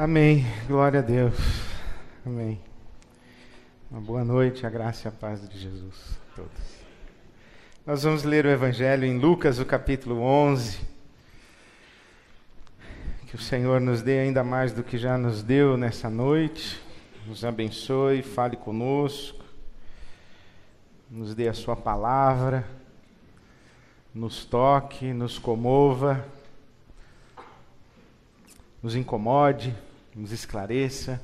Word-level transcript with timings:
Amém. 0.00 0.46
Glória 0.68 1.00
a 1.00 1.02
Deus. 1.02 1.34
Amém. 2.24 2.60
Uma 3.90 4.00
boa 4.00 4.24
noite, 4.24 4.64
a 4.64 4.70
graça 4.70 5.08
e 5.08 5.10
a 5.10 5.10
paz 5.10 5.48
de 5.48 5.58
Jesus 5.58 6.20
a 6.22 6.36
todos. 6.36 6.62
Nós 7.84 8.04
vamos 8.04 8.22
ler 8.22 8.46
o 8.46 8.48
Evangelho 8.48 9.04
em 9.04 9.18
Lucas, 9.18 9.58
o 9.58 9.64
capítulo 9.64 10.20
11. 10.20 10.78
Que 13.26 13.34
o 13.34 13.40
Senhor 13.40 13.80
nos 13.80 14.00
dê 14.00 14.20
ainda 14.20 14.44
mais 14.44 14.72
do 14.72 14.84
que 14.84 14.96
já 14.96 15.18
nos 15.18 15.42
deu 15.42 15.76
nessa 15.76 16.08
noite. 16.08 16.80
Nos 17.26 17.44
abençoe, 17.44 18.22
fale 18.22 18.56
conosco. 18.56 19.44
Nos 21.10 21.34
dê 21.34 21.48
a 21.48 21.54
Sua 21.54 21.74
palavra. 21.74 22.64
Nos 24.14 24.44
toque, 24.44 25.12
nos 25.12 25.40
comova. 25.40 26.24
Nos 28.80 28.94
incomode 28.94 29.74
nos 30.18 30.32
esclareça, 30.32 31.22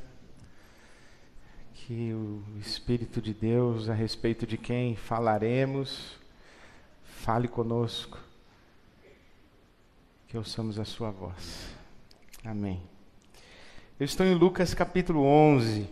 que 1.74 2.12
o 2.14 2.44
Espírito 2.60 3.20
de 3.20 3.34
Deus, 3.34 3.88
a 3.88 3.92
respeito 3.92 4.46
de 4.46 4.56
quem 4.56 4.94
falaremos, 4.94 6.16
fale 7.02 7.48
conosco, 7.48 8.20
que 10.28 10.38
ouçamos 10.38 10.78
a 10.78 10.84
Sua 10.84 11.10
voz. 11.10 11.74
Amém. 12.44 12.80
Eu 13.98 14.04
estou 14.04 14.24
em 14.24 14.34
Lucas 14.34 14.72
capítulo 14.74 15.24
11, 15.24 15.88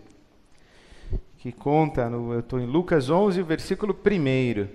que 1.38 1.50
conta, 1.50 2.08
no, 2.08 2.32
eu 2.32 2.40
estou 2.40 2.60
em 2.60 2.66
Lucas 2.66 3.10
11, 3.10 3.42
versículo 3.42 3.92
1, 3.92 4.68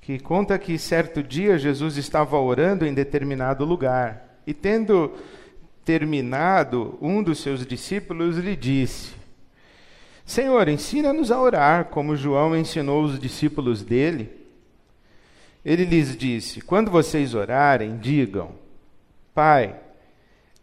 que 0.00 0.18
conta 0.18 0.58
que 0.58 0.76
certo 0.80 1.22
dia 1.22 1.56
Jesus 1.58 1.96
estava 1.96 2.36
orando 2.36 2.84
em 2.84 2.92
determinado 2.92 3.64
lugar, 3.64 4.40
e 4.44 4.52
tendo 4.52 5.16
terminado, 5.84 6.98
um 7.00 7.22
dos 7.22 7.40
seus 7.40 7.66
discípulos 7.66 8.36
lhe 8.38 8.56
disse: 8.56 9.12
Senhor, 10.24 10.68
ensina-nos 10.68 11.30
a 11.30 11.40
orar, 11.40 11.86
como 11.86 12.16
João 12.16 12.56
ensinou 12.56 13.04
os 13.04 13.18
discípulos 13.18 13.82
dele. 13.82 14.30
Ele 15.64 15.84
lhes 15.84 16.16
disse: 16.16 16.60
Quando 16.60 16.90
vocês 16.90 17.34
orarem, 17.34 17.98
digam: 17.98 18.52
Pai, 19.34 19.76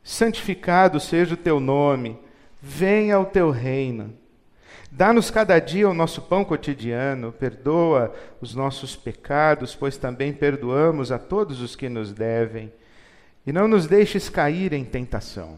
santificado 0.03 0.99
seja 0.99 1.35
o 1.35 1.37
teu 1.37 1.59
nome, 1.59 2.17
venha 2.61 3.19
o 3.19 3.25
teu 3.25 3.51
reino. 3.51 4.13
Dá-nos 4.91 5.31
cada 5.31 5.57
dia 5.57 5.87
o 5.89 5.93
nosso 5.93 6.21
pão 6.23 6.43
cotidiano, 6.43 7.31
perdoa 7.31 8.13
os 8.41 8.53
nossos 8.53 8.95
pecados, 8.95 9.73
pois 9.73 9.95
também 9.95 10.33
perdoamos 10.33 11.11
a 11.11 11.19
todos 11.19 11.61
os 11.61 11.77
que 11.77 11.87
nos 11.87 12.11
devem 12.11 12.71
e 13.45 13.51
não 13.51 13.67
nos 13.67 13.87
deixes 13.87 14.29
cair 14.29 14.73
em 14.73 14.83
tentação. 14.83 15.57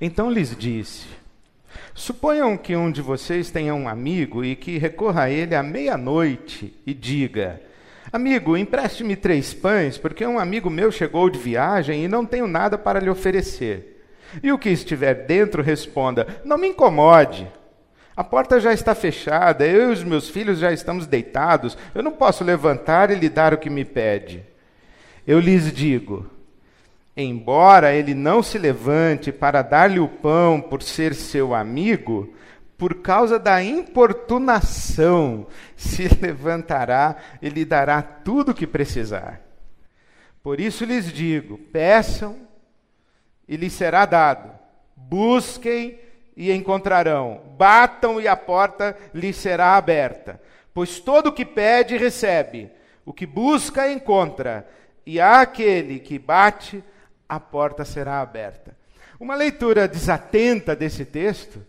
Então 0.00 0.30
lhes 0.30 0.56
disse: 0.56 1.06
Suponham 1.94 2.56
que 2.56 2.76
um 2.76 2.90
de 2.90 3.02
vocês 3.02 3.50
tenha 3.50 3.74
um 3.74 3.88
amigo 3.88 4.44
e 4.44 4.54
que 4.54 4.78
recorra 4.78 5.24
a 5.24 5.30
ele 5.30 5.54
à 5.54 5.62
meia-noite 5.62 6.74
e 6.86 6.94
diga: 6.94 7.60
Amigo, 8.12 8.56
empreste-me 8.56 9.16
três 9.16 9.52
pães, 9.52 9.98
porque 9.98 10.24
um 10.24 10.38
amigo 10.38 10.70
meu 10.70 10.90
chegou 10.90 11.28
de 11.28 11.38
viagem 11.38 12.04
e 12.04 12.08
não 12.08 12.24
tenho 12.24 12.46
nada 12.46 12.78
para 12.78 13.00
lhe 13.00 13.10
oferecer. 13.10 13.96
E 14.42 14.52
o 14.52 14.58
que 14.58 14.70
estiver 14.70 15.26
dentro 15.26 15.62
responda: 15.62 16.26
Não 16.44 16.56
me 16.56 16.68
incomode. 16.68 17.46
A 18.16 18.24
porta 18.24 18.58
já 18.58 18.72
está 18.72 18.94
fechada, 18.94 19.66
eu 19.66 19.90
e 19.90 19.92
os 19.92 20.02
meus 20.02 20.28
filhos 20.28 20.58
já 20.58 20.72
estamos 20.72 21.06
deitados, 21.06 21.78
eu 21.94 22.02
não 22.02 22.10
posso 22.10 22.42
levantar 22.42 23.10
e 23.12 23.14
lhe 23.14 23.28
dar 23.28 23.54
o 23.54 23.58
que 23.58 23.70
me 23.70 23.84
pede. 23.84 24.44
Eu 25.28 25.38
lhes 25.38 25.70
digo: 25.70 26.26
embora 27.14 27.92
ele 27.92 28.14
não 28.14 28.42
se 28.42 28.56
levante 28.56 29.30
para 29.30 29.60
dar-lhe 29.60 30.00
o 30.00 30.08
pão 30.08 30.58
por 30.58 30.82
ser 30.82 31.14
seu 31.14 31.54
amigo, 31.54 32.32
por 32.78 33.02
causa 33.02 33.38
da 33.38 33.62
importunação, 33.62 35.46
se 35.76 36.08
levantará 36.18 37.16
e 37.42 37.50
lhe 37.50 37.66
dará 37.66 38.00
tudo 38.00 38.52
o 38.52 38.54
que 38.54 38.66
precisar. 38.66 39.42
Por 40.42 40.58
isso 40.58 40.86
lhes 40.86 41.12
digo: 41.12 41.58
peçam 41.58 42.34
e 43.46 43.54
lhes 43.54 43.74
será 43.74 44.06
dado, 44.06 44.50
busquem 44.96 45.98
e 46.34 46.50
encontrarão, 46.50 47.42
batam 47.58 48.18
e 48.18 48.26
a 48.26 48.34
porta 48.34 48.96
lhes 49.12 49.36
será 49.36 49.76
aberta. 49.76 50.40
Pois 50.72 50.98
todo 51.00 51.26
o 51.26 51.32
que 51.32 51.44
pede, 51.44 51.98
recebe, 51.98 52.70
o 53.04 53.12
que 53.12 53.26
busca, 53.26 53.92
encontra 53.92 54.66
e 55.08 55.18
àquele 55.18 56.00
que 56.00 56.18
bate, 56.18 56.84
a 57.26 57.40
porta 57.40 57.82
será 57.82 58.20
aberta. 58.20 58.76
Uma 59.18 59.34
leitura 59.34 59.88
desatenta 59.88 60.76
desse 60.76 61.02
texto 61.02 61.64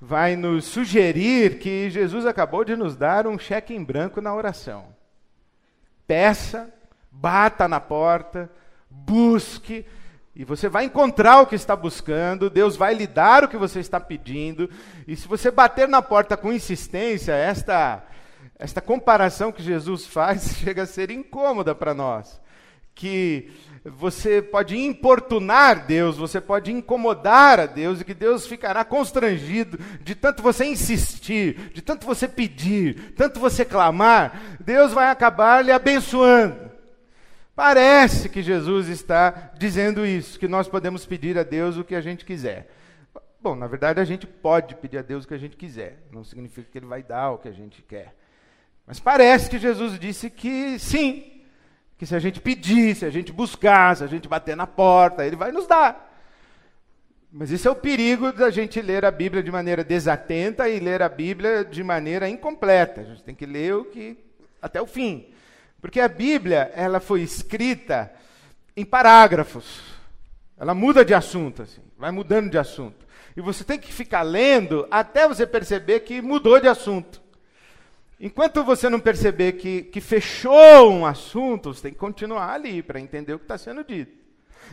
vai 0.00 0.36
nos 0.36 0.64
sugerir 0.64 1.58
que 1.58 1.90
Jesus 1.90 2.24
acabou 2.24 2.64
de 2.64 2.74
nos 2.74 2.96
dar 2.96 3.26
um 3.26 3.38
cheque 3.38 3.74
em 3.74 3.84
branco 3.84 4.22
na 4.22 4.34
oração. 4.34 4.86
Peça, 6.06 6.72
bata 7.10 7.68
na 7.68 7.78
porta, 7.78 8.50
busque, 8.88 9.84
e 10.34 10.42
você 10.42 10.66
vai 10.66 10.86
encontrar 10.86 11.42
o 11.42 11.46
que 11.46 11.54
está 11.54 11.76
buscando, 11.76 12.48
Deus 12.48 12.74
vai 12.74 12.94
lhe 12.94 13.06
dar 13.06 13.44
o 13.44 13.48
que 13.48 13.58
você 13.58 13.80
está 13.80 14.00
pedindo, 14.00 14.70
e 15.06 15.14
se 15.14 15.28
você 15.28 15.50
bater 15.50 15.86
na 15.86 16.00
porta 16.00 16.38
com 16.38 16.50
insistência, 16.50 17.32
esta, 17.32 18.02
esta 18.58 18.80
comparação 18.80 19.52
que 19.52 19.62
Jesus 19.62 20.06
faz 20.06 20.56
chega 20.56 20.84
a 20.84 20.86
ser 20.86 21.10
incômoda 21.10 21.74
para 21.74 21.92
nós 21.92 22.40
que 22.94 23.50
você 23.84 24.40
pode 24.40 24.78
importunar 24.78 25.86
Deus, 25.86 26.16
você 26.16 26.40
pode 26.40 26.70
incomodar 26.70 27.58
a 27.58 27.66
Deus 27.66 28.00
e 28.00 28.04
que 28.04 28.14
Deus 28.14 28.46
ficará 28.46 28.84
constrangido 28.84 29.78
de 30.02 30.14
tanto 30.14 30.42
você 30.42 30.64
insistir, 30.64 31.72
de 31.72 31.82
tanto 31.82 32.06
você 32.06 32.28
pedir, 32.28 33.12
tanto 33.16 33.40
você 33.40 33.64
clamar, 33.64 34.58
Deus 34.60 34.92
vai 34.92 35.10
acabar 35.10 35.64
lhe 35.64 35.72
abençoando. 35.72 36.70
Parece 37.56 38.28
que 38.28 38.40
Jesus 38.42 38.88
está 38.88 39.52
dizendo 39.58 40.06
isso, 40.06 40.38
que 40.38 40.48
nós 40.48 40.68
podemos 40.68 41.04
pedir 41.04 41.36
a 41.36 41.42
Deus 41.42 41.76
o 41.76 41.84
que 41.84 41.94
a 41.94 42.00
gente 42.00 42.24
quiser. 42.24 42.70
Bom, 43.40 43.56
na 43.56 43.66
verdade 43.66 44.00
a 44.00 44.04
gente 44.04 44.26
pode 44.26 44.76
pedir 44.76 44.98
a 44.98 45.02
Deus 45.02 45.24
o 45.24 45.28
que 45.28 45.34
a 45.34 45.38
gente 45.38 45.56
quiser, 45.56 46.06
não 46.12 46.22
significa 46.22 46.68
que 46.70 46.78
Ele 46.78 46.86
vai 46.86 47.02
dar 47.02 47.32
o 47.32 47.38
que 47.38 47.48
a 47.48 47.52
gente 47.52 47.82
quer. 47.82 48.14
Mas 48.86 49.00
parece 49.00 49.50
que 49.50 49.58
Jesus 49.58 49.98
disse 49.98 50.30
que 50.30 50.78
sim, 50.78 51.31
que 52.02 52.06
se 52.06 52.16
a 52.16 52.18
gente 52.18 52.40
pedir, 52.40 52.96
se 52.96 53.04
a 53.04 53.10
gente 53.10 53.32
buscar, 53.32 53.96
se 53.96 54.02
a 54.02 54.08
gente 54.08 54.26
bater 54.26 54.56
na 54.56 54.66
porta, 54.66 55.24
ele 55.24 55.36
vai 55.36 55.52
nos 55.52 55.68
dar. 55.68 56.12
Mas 57.30 57.52
isso 57.52 57.68
é 57.68 57.70
o 57.70 57.76
perigo 57.76 58.32
da 58.32 58.50
gente 58.50 58.82
ler 58.82 59.04
a 59.04 59.10
Bíblia 59.12 59.40
de 59.40 59.52
maneira 59.52 59.84
desatenta 59.84 60.68
e 60.68 60.80
ler 60.80 61.00
a 61.00 61.08
Bíblia 61.08 61.64
de 61.64 61.80
maneira 61.84 62.28
incompleta. 62.28 63.02
A 63.02 63.04
gente 63.04 63.22
tem 63.22 63.36
que 63.36 63.46
ler 63.46 63.76
o 63.76 63.84
que 63.84 64.18
até 64.60 64.82
o 64.82 64.86
fim. 64.86 65.28
Porque 65.80 66.00
a 66.00 66.08
Bíblia, 66.08 66.72
ela 66.74 66.98
foi 66.98 67.22
escrita 67.22 68.12
em 68.76 68.84
parágrafos. 68.84 69.80
Ela 70.58 70.74
muda 70.74 71.04
de 71.04 71.14
assunto 71.14 71.62
assim, 71.62 71.82
vai 71.96 72.10
mudando 72.10 72.50
de 72.50 72.58
assunto. 72.58 73.06
E 73.36 73.40
você 73.40 73.62
tem 73.62 73.78
que 73.78 73.92
ficar 73.92 74.22
lendo 74.22 74.88
até 74.90 75.28
você 75.28 75.46
perceber 75.46 76.00
que 76.00 76.20
mudou 76.20 76.58
de 76.58 76.66
assunto. 76.66 77.22
Enquanto 78.24 78.62
você 78.62 78.88
não 78.88 79.00
perceber 79.00 79.54
que, 79.54 79.82
que 79.82 80.00
fechou 80.00 80.92
um 80.92 81.04
assunto, 81.04 81.74
você 81.74 81.82
tem 81.82 81.92
que 81.92 81.98
continuar 81.98 82.52
ali 82.52 82.80
para 82.80 83.00
entender 83.00 83.34
o 83.34 83.38
que 83.38 83.44
está 83.44 83.58
sendo 83.58 83.82
dito. 83.82 84.16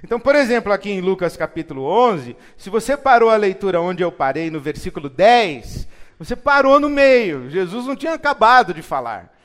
Então, 0.04 0.20
por 0.20 0.36
exemplo, 0.36 0.72
aqui 0.72 0.92
em 0.92 1.02
Lucas 1.02 1.36
capítulo 1.36 1.82
11, 1.82 2.38
se 2.56 2.70
você 2.70 2.96
parou 2.96 3.32
a 3.32 3.36
leitura 3.36 3.82
onde 3.82 4.04
eu 4.04 4.12
parei, 4.12 4.52
no 4.52 4.60
versículo 4.60 5.10
10, 5.10 5.88
você 6.20 6.36
parou 6.36 6.80
no 6.80 6.92
meio. 6.92 7.50
Jesus 7.50 7.88
não 7.88 7.96
tinha 7.96 8.14
acabado 8.14 8.72
de 8.72 8.84
falar. 8.84 9.36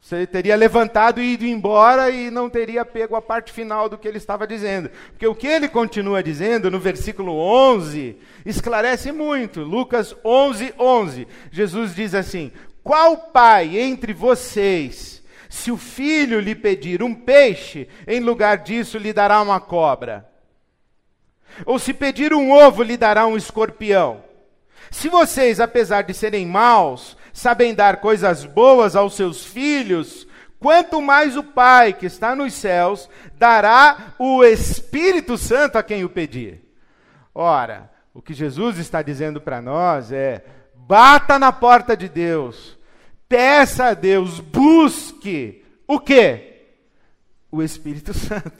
Você 0.00 0.26
teria 0.26 0.56
levantado 0.56 1.20
e 1.20 1.34
ido 1.34 1.46
embora 1.46 2.10
e 2.10 2.32
não 2.32 2.50
teria 2.50 2.84
pego 2.84 3.14
a 3.14 3.22
parte 3.22 3.52
final 3.52 3.88
do 3.88 3.96
que 3.96 4.08
ele 4.08 4.18
estava 4.18 4.48
dizendo. 4.48 4.90
Porque 5.10 5.28
o 5.28 5.34
que 5.34 5.46
ele 5.46 5.68
continua 5.68 6.24
dizendo 6.24 6.72
no 6.72 6.80
versículo 6.80 7.32
11 7.36 8.18
esclarece 8.44 9.12
muito. 9.12 9.62
Lucas 9.62 10.14
11, 10.24 10.74
11. 10.76 11.28
Jesus 11.52 11.94
diz 11.94 12.14
assim: 12.14 12.52
qual 12.84 13.16
pai 13.16 13.78
entre 13.78 14.12
vocês, 14.12 15.22
se 15.48 15.72
o 15.72 15.76
filho 15.78 16.38
lhe 16.38 16.54
pedir 16.54 17.02
um 17.02 17.14
peixe, 17.14 17.88
em 18.06 18.20
lugar 18.20 18.58
disso 18.58 18.98
lhe 18.98 19.10
dará 19.10 19.40
uma 19.40 19.58
cobra? 19.58 20.30
Ou 21.64 21.78
se 21.78 21.94
pedir 21.94 22.34
um 22.34 22.52
ovo, 22.52 22.82
lhe 22.82 22.98
dará 22.98 23.26
um 23.26 23.38
escorpião? 23.38 24.22
Se 24.90 25.08
vocês, 25.08 25.60
apesar 25.60 26.02
de 26.02 26.12
serem 26.12 26.46
maus, 26.46 27.16
sabem 27.32 27.74
dar 27.74 27.96
coisas 27.96 28.44
boas 28.44 28.94
aos 28.94 29.14
seus 29.14 29.46
filhos, 29.46 30.26
quanto 30.60 31.00
mais 31.00 31.36
o 31.36 31.42
Pai 31.42 31.94
que 31.94 32.06
está 32.06 32.36
nos 32.36 32.52
céus 32.52 33.08
dará 33.36 34.14
o 34.18 34.44
Espírito 34.44 35.38
Santo 35.38 35.78
a 35.78 35.82
quem 35.82 36.04
o 36.04 36.08
pedir. 36.10 36.62
Ora, 37.34 37.90
o 38.12 38.20
que 38.20 38.34
Jesus 38.34 38.78
está 38.78 39.00
dizendo 39.02 39.40
para 39.40 39.60
nós 39.62 40.12
é: 40.12 40.44
bata 40.74 41.38
na 41.38 41.50
porta 41.50 41.96
de 41.96 42.08
Deus, 42.08 42.73
peça 43.34 43.86
a 43.86 43.94
Deus, 43.94 44.38
busque 44.38 45.64
o 45.88 45.98
quê? 45.98 46.66
O 47.50 47.60
Espírito 47.64 48.14
Santo. 48.14 48.52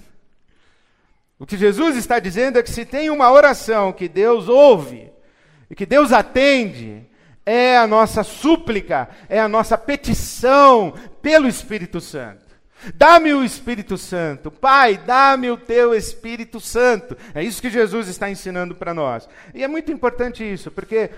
O 1.38 1.46
que 1.46 1.56
Jesus 1.56 1.96
está 1.96 2.18
dizendo 2.18 2.58
é 2.58 2.62
que 2.62 2.70
se 2.70 2.84
tem 2.84 3.08
uma 3.08 3.30
oração 3.30 3.92
que 3.92 4.08
Deus 4.08 4.48
ouve 4.48 5.12
e 5.70 5.76
que 5.76 5.86
Deus 5.86 6.12
atende, 6.12 7.06
é 7.46 7.76
a 7.76 7.86
nossa 7.86 8.24
súplica, 8.24 9.08
é 9.28 9.38
a 9.38 9.46
nossa 9.46 9.78
petição 9.78 10.92
pelo 11.22 11.46
Espírito 11.46 12.00
Santo. 12.00 12.44
Dá-me 12.96 13.32
o 13.32 13.44
Espírito 13.44 13.96
Santo. 13.96 14.50
Pai, 14.50 14.98
dá-me 14.98 15.50
o 15.50 15.56
teu 15.56 15.94
Espírito 15.94 16.60
Santo. 16.60 17.16
É 17.32 17.42
isso 17.42 17.62
que 17.62 17.70
Jesus 17.70 18.08
está 18.08 18.28
ensinando 18.28 18.74
para 18.74 18.92
nós. 18.92 19.28
E 19.54 19.62
é 19.62 19.68
muito 19.68 19.92
importante 19.92 20.44
isso, 20.44 20.70
porque 20.70 21.10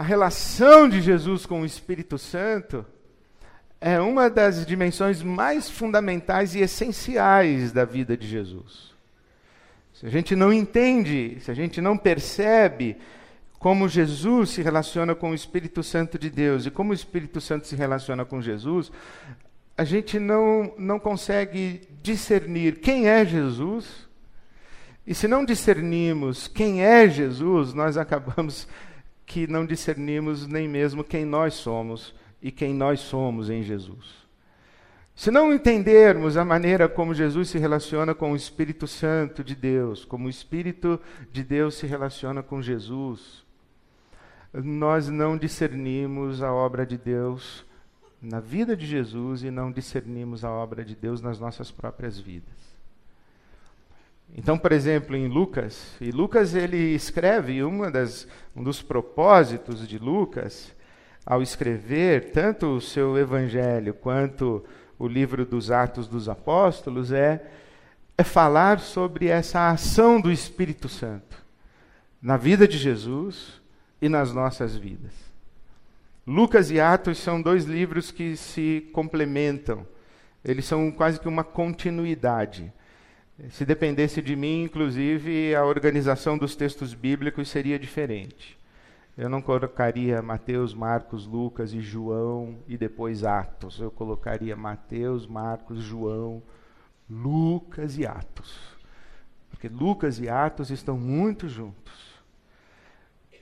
a 0.00 0.02
relação 0.02 0.88
de 0.88 0.98
Jesus 1.02 1.44
com 1.44 1.60
o 1.60 1.66
Espírito 1.66 2.16
Santo 2.16 2.86
é 3.78 4.00
uma 4.00 4.30
das 4.30 4.64
dimensões 4.64 5.22
mais 5.22 5.68
fundamentais 5.68 6.54
e 6.54 6.60
essenciais 6.60 7.70
da 7.70 7.84
vida 7.84 8.16
de 8.16 8.26
Jesus. 8.26 8.94
Se 9.92 10.06
a 10.06 10.08
gente 10.08 10.34
não 10.34 10.50
entende, 10.50 11.36
se 11.40 11.50
a 11.50 11.54
gente 11.54 11.82
não 11.82 11.98
percebe 11.98 12.96
como 13.58 13.90
Jesus 13.90 14.48
se 14.48 14.62
relaciona 14.62 15.14
com 15.14 15.32
o 15.32 15.34
Espírito 15.34 15.82
Santo 15.82 16.18
de 16.18 16.30
Deus 16.30 16.64
e 16.64 16.70
como 16.70 16.92
o 16.92 16.94
Espírito 16.94 17.38
Santo 17.38 17.66
se 17.66 17.76
relaciona 17.76 18.24
com 18.24 18.40
Jesus, 18.40 18.90
a 19.76 19.84
gente 19.84 20.18
não, 20.18 20.72
não 20.78 20.98
consegue 20.98 21.82
discernir 22.02 22.80
quem 22.80 23.06
é 23.06 23.22
Jesus. 23.22 24.08
E 25.06 25.14
se 25.14 25.28
não 25.28 25.44
discernimos 25.44 26.48
quem 26.48 26.82
é 26.82 27.06
Jesus, 27.06 27.74
nós 27.74 27.98
acabamos 27.98 28.66
que 29.30 29.46
não 29.46 29.64
discernimos 29.64 30.48
nem 30.48 30.66
mesmo 30.66 31.04
quem 31.04 31.24
nós 31.24 31.54
somos 31.54 32.12
e 32.42 32.50
quem 32.50 32.74
nós 32.74 32.98
somos 32.98 33.48
em 33.48 33.62
Jesus. 33.62 34.26
Se 35.14 35.30
não 35.30 35.54
entendermos 35.54 36.36
a 36.36 36.44
maneira 36.44 36.88
como 36.88 37.14
Jesus 37.14 37.48
se 37.48 37.56
relaciona 37.56 38.12
com 38.12 38.32
o 38.32 38.36
Espírito 38.36 38.88
Santo 38.88 39.44
de 39.44 39.54
Deus, 39.54 40.04
como 40.04 40.26
o 40.26 40.28
Espírito 40.28 41.00
de 41.30 41.44
Deus 41.44 41.76
se 41.76 41.86
relaciona 41.86 42.42
com 42.42 42.60
Jesus, 42.60 43.44
nós 44.52 45.08
não 45.08 45.38
discernimos 45.38 46.42
a 46.42 46.52
obra 46.52 46.84
de 46.84 46.98
Deus 46.98 47.64
na 48.20 48.40
vida 48.40 48.76
de 48.76 48.84
Jesus 48.84 49.44
e 49.44 49.50
não 49.52 49.70
discernimos 49.70 50.44
a 50.44 50.50
obra 50.50 50.84
de 50.84 50.96
Deus 50.96 51.22
nas 51.22 51.38
nossas 51.38 51.70
próprias 51.70 52.18
vidas. 52.18 52.69
Então, 54.36 54.56
por 54.56 54.72
exemplo, 54.72 55.16
em 55.16 55.28
Lucas, 55.28 55.96
e 56.00 56.10
Lucas 56.10 56.54
ele 56.54 56.94
escreve 56.94 57.62
uma 57.62 57.90
das 57.90 58.26
um 58.54 58.62
dos 58.62 58.80
propósitos 58.80 59.86
de 59.86 59.98
Lucas 59.98 60.74
ao 61.26 61.42
escrever 61.42 62.30
tanto 62.30 62.76
o 62.76 62.80
seu 62.80 63.18
evangelho 63.18 63.92
quanto 63.92 64.64
o 64.98 65.06
livro 65.06 65.44
dos 65.44 65.70
Atos 65.70 66.06
dos 66.06 66.28
Apóstolos 66.28 67.12
é 67.12 67.44
é 68.16 68.22
falar 68.22 68.80
sobre 68.80 69.28
essa 69.28 69.70
ação 69.70 70.20
do 70.20 70.30
Espírito 70.30 70.88
Santo 70.88 71.42
na 72.20 72.36
vida 72.36 72.68
de 72.68 72.76
Jesus 72.76 73.60
e 74.00 74.08
nas 74.08 74.32
nossas 74.32 74.76
vidas. 74.76 75.12
Lucas 76.26 76.70
e 76.70 76.78
Atos 76.78 77.18
são 77.18 77.40
dois 77.40 77.64
livros 77.64 78.10
que 78.10 78.36
se 78.36 78.88
complementam. 78.92 79.86
Eles 80.44 80.66
são 80.66 80.90
quase 80.90 81.18
que 81.18 81.28
uma 81.28 81.42
continuidade. 81.42 82.72
Se 83.48 83.64
dependesse 83.64 84.20
de 84.20 84.36
mim, 84.36 84.64
inclusive, 84.64 85.54
a 85.54 85.64
organização 85.64 86.36
dos 86.36 86.54
textos 86.54 86.92
bíblicos 86.92 87.48
seria 87.48 87.78
diferente. 87.78 88.58
Eu 89.16 89.28
não 89.28 89.40
colocaria 89.40 90.20
Mateus, 90.20 90.74
Marcos, 90.74 91.26
Lucas 91.26 91.72
e 91.72 91.80
João 91.80 92.58
e 92.68 92.76
depois 92.76 93.24
Atos. 93.24 93.80
Eu 93.80 93.90
colocaria 93.90 94.54
Mateus, 94.56 95.26
Marcos, 95.26 95.80
João, 95.80 96.42
Lucas 97.08 97.98
e 97.98 98.06
Atos. 98.06 98.58
Porque 99.50 99.68
Lucas 99.68 100.18
e 100.18 100.28
Atos 100.28 100.70
estão 100.70 100.96
muito 100.96 101.48
juntos. 101.48 102.10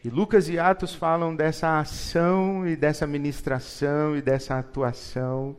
E 0.05 0.09
Lucas 0.09 0.49
e 0.49 0.59
Atos 0.59 0.95
falam 0.95 1.35
dessa 1.35 1.81
ação 1.81 2.67
e 2.67 2.77
dessa 2.77 3.07
ministração 3.07 4.17
e 4.17 4.23
dessa 4.23 4.59
atuação 4.59 5.57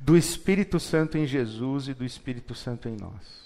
do 0.00 0.16
Espírito 0.16 0.80
Santo 0.80 1.18
em 1.18 1.26
Jesus 1.26 1.88
e 1.88 1.94
do 1.94 2.04
Espírito 2.04 2.54
Santo 2.54 2.88
em 2.88 2.96
nós. 2.96 3.41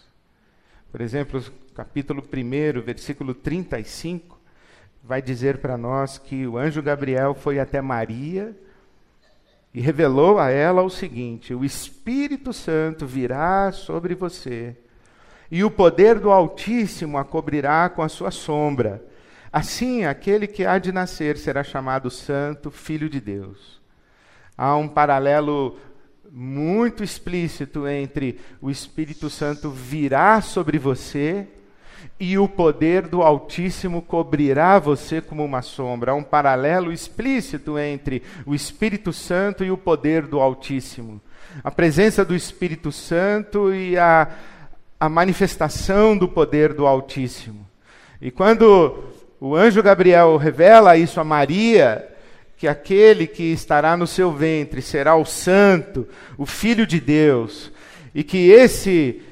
Por 0.91 1.00
exemplo, 1.00 1.43
capítulo 1.75 2.23
1, 2.23 2.81
versículo 2.81 3.35
35, 3.35 4.38
vai 5.03 5.21
dizer 5.21 5.59
para 5.59 5.77
nós 5.77 6.17
que 6.17 6.47
o 6.47 6.56
anjo 6.56 6.81
Gabriel 6.81 7.35
foi 7.35 7.59
até 7.59 7.81
Maria 7.81 8.56
e 9.75 9.81
revelou 9.81 10.38
a 10.38 10.49
ela 10.49 10.83
o 10.83 10.88
seguinte: 10.88 11.53
O 11.55 11.65
Espírito 11.65 12.53
Santo 12.53 13.06
virá 13.06 13.73
sobre 13.73 14.15
você, 14.15 14.77
e 15.50 15.62
o 15.62 15.71
poder 15.71 16.19
do 16.19 16.31
Altíssimo 16.31 17.19
a 17.19 17.25
cobrirá 17.25 17.88
com 17.88 18.03
a 18.03 18.09
sua 18.09 18.31
sombra. 18.31 19.05
Assim, 19.53 20.05
aquele 20.05 20.47
que 20.47 20.65
há 20.65 20.79
de 20.79 20.93
nascer 20.93 21.37
será 21.37 21.62
chamado 21.62 22.11
Santo, 22.11 22.71
Filho 22.71 23.09
de 23.09 23.21
Deus. 23.21 23.81
Há 24.56 24.77
um 24.77 24.88
paralelo 24.88 25.79
muito 26.38 27.03
explícito 27.03 27.88
entre 27.88 28.38
o 28.61 28.71
Espírito 28.71 29.31
Santo 29.31 29.71
virá 29.71 30.43
sobre 30.43 30.79
você 30.79 31.49
e 32.21 32.37
o 32.37 32.47
poder 32.47 33.09
do 33.09 33.23
Altíssimo 33.23 34.03
cobrirá 34.03 34.79
você 34.79 35.23
como 35.23 35.43
uma 35.43 35.62
sombra. 35.62 36.12
Há 36.12 36.15
um 36.15 36.23
paralelo 36.23 36.93
explícito 36.93 37.79
entre 37.79 38.23
o 38.44 38.55
Espírito 38.55 39.15
Santo 39.15 39.65
e 39.65 39.71
o 39.71 39.79
poder 39.79 40.27
do 40.27 40.38
Altíssimo. 40.38 41.23
A 41.65 41.71
presença 41.71 42.23
do 42.23 42.37
Espírito 42.37 42.93
Santo 42.93 43.73
e 43.73 43.97
a, 43.97 44.29
a 45.00 45.09
manifestação 45.09 46.19
do 46.19 46.29
poder 46.29 46.75
do 46.75 46.87
Altíssimo. 46.87 47.67
E 48.21 48.31
quando 48.31 49.05
o 49.41 49.56
anjo 49.56 49.83
Gabriel 49.83 50.37
revela 50.37 50.99
isso 50.99 51.19
a 51.19 51.25
Maria, 51.25 52.15
que 52.56 52.67
aquele 52.67 53.26
que 53.26 53.44
estará 53.44 53.97
no 53.97 54.06
seu 54.06 54.32
ventre 54.32 54.81
será 54.81 55.14
o 55.14 55.25
santo, 55.25 56.08
o 56.38 56.47
filho 56.47 56.87
de 56.87 57.00
Deus, 57.00 57.70
e 58.14 58.25
que 58.25 58.50
esse 58.50 59.23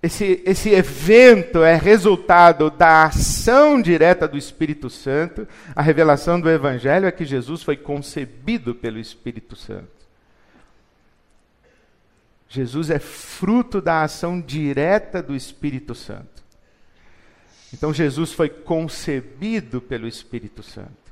esse, 0.00 0.42
esse 0.46 0.70
evento 0.70 1.64
é 1.64 1.74
resultado 1.74 2.70
da 2.70 3.06
ação 3.06 3.82
direta 3.82 4.28
do 4.28 4.38
Espírito 4.38 4.88
Santo. 4.88 5.46
A 5.74 5.82
revelação 5.82 6.40
do 6.40 6.48
Evangelho 6.48 7.06
é 7.06 7.10
que 7.10 7.24
Jesus 7.24 7.64
foi 7.64 7.76
concebido 7.76 8.76
pelo 8.76 8.98
Espírito 9.00 9.56
Santo. 9.56 9.88
Jesus 12.48 12.90
é 12.90 13.00
fruto 13.00 13.80
da 13.80 14.02
ação 14.04 14.40
direta 14.40 15.20
do 15.20 15.34
Espírito 15.34 15.96
Santo. 15.96 16.44
Então 17.72 17.92
Jesus 17.92 18.32
foi 18.32 18.48
concebido 18.48 19.80
pelo 19.80 20.06
Espírito 20.06 20.62
Santo. 20.62 21.07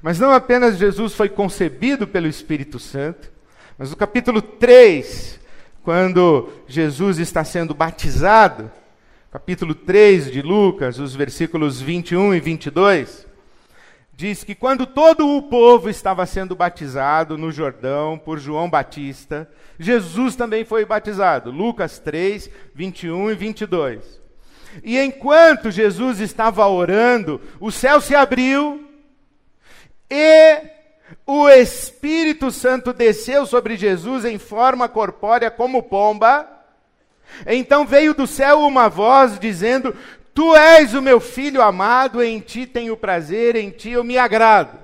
Mas 0.00 0.18
não 0.18 0.32
apenas 0.32 0.78
Jesus 0.78 1.14
foi 1.14 1.28
concebido 1.28 2.06
pelo 2.06 2.26
Espírito 2.26 2.78
Santo, 2.78 3.30
mas 3.76 3.90
no 3.90 3.96
capítulo 3.96 4.40
3, 4.40 5.40
quando 5.82 6.48
Jesus 6.68 7.18
está 7.18 7.42
sendo 7.42 7.74
batizado, 7.74 8.70
capítulo 9.30 9.74
3 9.74 10.30
de 10.30 10.40
Lucas, 10.40 10.98
os 10.98 11.14
versículos 11.14 11.80
21 11.80 12.34
e 12.34 12.40
22, 12.40 13.26
diz 14.14 14.44
que 14.44 14.54
quando 14.54 14.86
todo 14.86 15.26
o 15.26 15.42
povo 15.42 15.90
estava 15.90 16.24
sendo 16.26 16.54
batizado 16.54 17.36
no 17.36 17.50
Jordão 17.50 18.16
por 18.16 18.38
João 18.38 18.70
Batista, 18.70 19.50
Jesus 19.78 20.36
também 20.36 20.64
foi 20.64 20.84
batizado. 20.84 21.50
Lucas 21.50 21.98
3, 21.98 22.48
21 22.74 23.30
e 23.32 23.34
22. 23.34 24.22
E 24.84 24.98
enquanto 24.98 25.70
Jesus 25.70 26.20
estava 26.20 26.66
orando, 26.66 27.40
o 27.58 27.70
céu 27.70 28.00
se 28.00 28.14
abriu 28.14 28.91
e 30.14 30.62
o 31.26 31.48
Espírito 31.48 32.50
Santo 32.50 32.92
desceu 32.92 33.46
sobre 33.46 33.76
Jesus 33.76 34.26
em 34.26 34.38
forma 34.38 34.90
corpórea 34.90 35.50
como 35.50 35.82
pomba. 35.82 36.46
Então 37.46 37.86
veio 37.86 38.12
do 38.12 38.26
céu 38.26 38.60
uma 38.60 38.90
voz 38.90 39.38
dizendo: 39.38 39.96
Tu 40.34 40.54
és 40.54 40.92
o 40.92 41.00
meu 41.00 41.18
filho 41.18 41.62
amado, 41.62 42.22
em 42.22 42.40
ti 42.40 42.66
tenho 42.66 42.94
prazer, 42.94 43.56
em 43.56 43.70
ti 43.70 43.92
eu 43.92 44.04
me 44.04 44.18
agrado. 44.18 44.78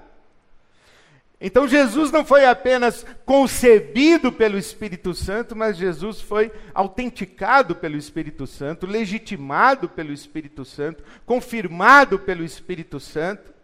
Então 1.38 1.68
Jesus 1.68 2.10
não 2.10 2.24
foi 2.24 2.46
apenas 2.46 3.04
concebido 3.26 4.32
pelo 4.32 4.56
Espírito 4.56 5.12
Santo, 5.12 5.54
mas 5.54 5.76
Jesus 5.76 6.22
foi 6.22 6.50
autenticado 6.74 7.76
pelo 7.76 7.98
Espírito 7.98 8.46
Santo, 8.46 8.86
legitimado 8.86 9.90
pelo 9.90 10.12
Espírito 10.12 10.64
Santo, 10.64 11.04
confirmado 11.26 12.18
pelo 12.18 12.42
Espírito 12.42 12.98
Santo. 12.98 13.57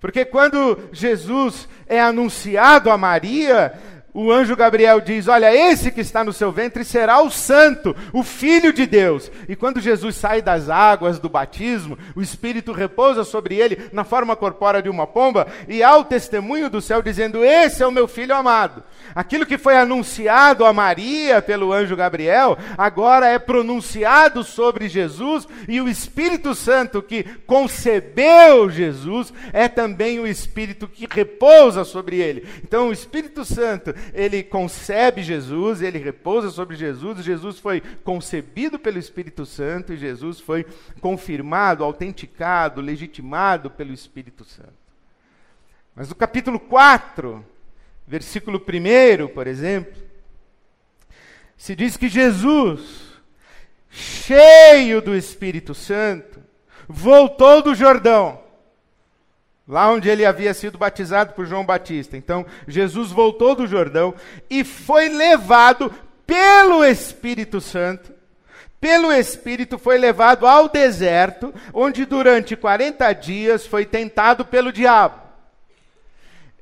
Porque 0.00 0.24
quando 0.24 0.88
Jesus 0.92 1.68
é 1.86 2.00
anunciado 2.00 2.90
a 2.90 2.96
Maria, 2.96 3.72
o 4.20 4.32
anjo 4.32 4.56
Gabriel 4.56 5.00
diz: 5.00 5.28
Olha, 5.28 5.54
esse 5.54 5.92
que 5.92 6.00
está 6.00 6.24
no 6.24 6.32
seu 6.32 6.50
ventre 6.50 6.84
será 6.84 7.22
o 7.22 7.30
Santo, 7.30 7.94
o 8.12 8.24
Filho 8.24 8.72
de 8.72 8.84
Deus. 8.84 9.30
E 9.48 9.54
quando 9.54 9.80
Jesus 9.80 10.16
sai 10.16 10.42
das 10.42 10.68
águas 10.68 11.20
do 11.20 11.28
batismo, 11.28 11.96
o 12.16 12.20
Espírito 12.20 12.72
repousa 12.72 13.22
sobre 13.22 13.54
ele 13.54 13.88
na 13.92 14.02
forma 14.02 14.34
corpórea 14.34 14.82
de 14.82 14.88
uma 14.88 15.06
pomba, 15.06 15.46
e 15.68 15.84
há 15.84 15.96
o 15.96 16.04
testemunho 16.04 16.68
do 16.68 16.80
céu 16.80 17.00
dizendo: 17.00 17.44
Esse 17.44 17.80
é 17.80 17.86
o 17.86 17.92
meu 17.92 18.08
filho 18.08 18.34
amado. 18.34 18.82
Aquilo 19.14 19.46
que 19.46 19.56
foi 19.56 19.76
anunciado 19.76 20.64
a 20.64 20.72
Maria 20.72 21.40
pelo 21.40 21.72
anjo 21.72 21.94
Gabriel, 21.94 22.58
agora 22.76 23.28
é 23.28 23.38
pronunciado 23.38 24.42
sobre 24.42 24.88
Jesus, 24.88 25.46
e 25.68 25.80
o 25.80 25.88
Espírito 25.88 26.56
Santo 26.56 27.00
que 27.00 27.22
concebeu 27.46 28.68
Jesus 28.68 29.32
é 29.52 29.68
também 29.68 30.18
o 30.18 30.26
Espírito 30.26 30.88
que 30.88 31.06
repousa 31.08 31.84
sobre 31.84 32.16
ele. 32.18 32.46
Então, 32.64 32.88
o 32.88 32.92
Espírito 32.92 33.44
Santo, 33.44 33.94
ele 34.12 34.42
concebe 34.42 35.22
Jesus, 35.22 35.82
ele 35.82 35.98
repousa 35.98 36.50
sobre 36.50 36.76
Jesus, 36.76 37.24
Jesus 37.24 37.58
foi 37.58 37.80
concebido 38.02 38.78
pelo 38.78 38.98
Espírito 38.98 39.44
Santo 39.44 39.92
e 39.92 39.96
Jesus 39.96 40.40
foi 40.40 40.66
confirmado, 41.00 41.84
autenticado, 41.84 42.80
legitimado 42.80 43.70
pelo 43.70 43.92
Espírito 43.92 44.44
Santo. 44.44 44.72
Mas 45.94 46.08
no 46.08 46.14
capítulo 46.14 46.60
4, 46.60 47.44
versículo 48.06 48.58
1, 48.58 49.28
por 49.28 49.46
exemplo, 49.46 50.00
se 51.56 51.74
diz 51.74 51.96
que 51.96 52.08
Jesus, 52.08 53.20
cheio 53.90 55.02
do 55.02 55.16
Espírito 55.16 55.74
Santo, 55.74 56.40
voltou 56.88 57.62
do 57.62 57.74
Jordão, 57.74 58.40
lá 59.68 59.92
onde 59.92 60.08
ele 60.08 60.24
havia 60.24 60.54
sido 60.54 60.78
batizado 60.78 61.34
por 61.34 61.44
João 61.44 61.64
Batista. 61.64 62.16
Então, 62.16 62.46
Jesus 62.66 63.12
voltou 63.12 63.54
do 63.54 63.66
Jordão 63.66 64.14
e 64.48 64.64
foi 64.64 65.10
levado 65.10 65.92
pelo 66.26 66.82
Espírito 66.82 67.60
Santo. 67.60 68.12
Pelo 68.80 69.12
Espírito 69.12 69.76
foi 69.76 69.98
levado 69.98 70.46
ao 70.46 70.68
deserto, 70.68 71.52
onde 71.74 72.06
durante 72.06 72.56
40 72.56 73.12
dias 73.12 73.66
foi 73.66 73.84
tentado 73.84 74.44
pelo 74.44 74.72
diabo. 74.72 75.20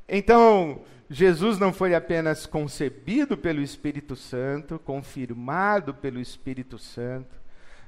Então, 0.08 0.80
Jesus 1.08 1.58
não 1.58 1.72
foi 1.72 1.94
apenas 1.94 2.46
concebido 2.46 3.36
pelo 3.36 3.60
Espírito 3.60 4.16
Santo, 4.16 4.78
confirmado 4.78 5.94
pelo 5.94 6.20
Espírito 6.20 6.78
Santo, 6.78 7.36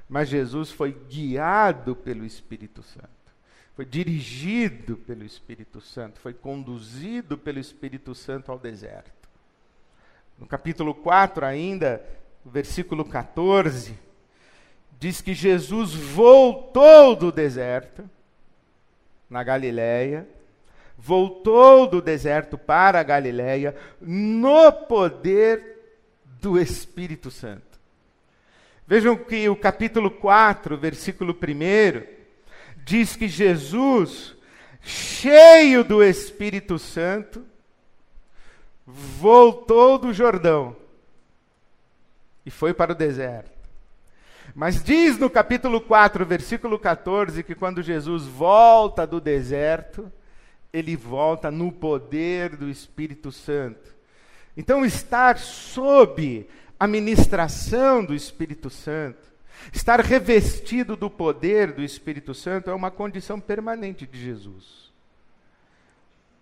mas 0.07 0.29
Jesus 0.29 0.71
foi 0.71 0.95
guiado 1.09 1.95
pelo 1.95 2.25
Espírito 2.25 2.81
Santo, 2.81 3.09
foi 3.79 3.85
dirigido 3.85 4.97
pelo 4.97 5.23
Espírito 5.23 5.79
Santo, 5.79 6.19
foi 6.19 6.33
conduzido 6.33 7.37
pelo 7.37 7.59
Espírito 7.59 8.13
Santo 8.13 8.51
ao 8.51 8.59
deserto. 8.59 9.29
No 10.37 10.45
capítulo 10.45 10.93
4, 10.93 11.45
ainda, 11.45 12.05
versículo 12.43 13.05
14, 13.05 13.97
diz 14.99 15.21
que 15.21 15.33
Jesus 15.33 15.93
voltou 15.93 17.15
do 17.15 17.31
deserto, 17.31 18.03
na 19.29 19.41
Galiléia 19.43 20.27
voltou 20.97 21.87
do 21.87 22.01
deserto 22.01 22.57
para 22.57 22.99
a 22.99 23.03
Galiléia 23.03 23.73
no 24.01 24.73
poder 24.73 25.95
do 26.41 26.59
Espírito 26.59 27.31
Santo. 27.31 27.79
Vejam 28.85 29.15
que 29.15 29.47
o 29.47 29.55
capítulo 29.55 30.11
4, 30.11 30.77
versículo 30.77 31.31
1, 31.31 32.18
diz 32.85 33.15
que 33.15 33.27
Jesus, 33.27 34.35
cheio 34.81 35.83
do 35.83 36.03
Espírito 36.03 36.79
Santo, 36.79 37.45
voltou 38.85 39.97
do 39.97 40.13
Jordão 40.13 40.75
e 42.45 42.51
foi 42.51 42.73
para 42.73 42.91
o 42.91 42.95
deserto. 42.95 43.59
Mas 44.55 44.83
diz 44.83 45.17
no 45.17 45.29
capítulo 45.29 45.79
4, 45.79 46.25
versículo 46.25 46.79
14, 46.79 47.43
que 47.43 47.53
quando 47.53 47.83
Jesus 47.83 48.25
volta 48.25 49.05
do 49.05 49.21
deserto, 49.21 50.11
ele 50.73 50.95
volta 50.95 51.51
no 51.51 51.71
poder 51.71 52.55
do 52.55 52.69
Espírito 52.69 53.31
Santo. 53.31 53.95
Então, 54.57 54.83
estar 54.83 55.37
sob 55.37 56.47
a 56.79 56.87
ministração 56.87 58.03
do 58.03 58.13
Espírito 58.15 58.69
Santo, 58.69 59.28
estar 59.73 59.99
revestido 59.99 60.95
do 60.95 61.09
poder 61.09 61.71
do 61.71 61.83
Espírito 61.83 62.33
Santo, 62.33 62.69
é 62.69 62.73
uma 62.73 62.91
condição 62.91 63.39
permanente 63.39 64.05
de 64.05 64.19
Jesus. 64.19 64.89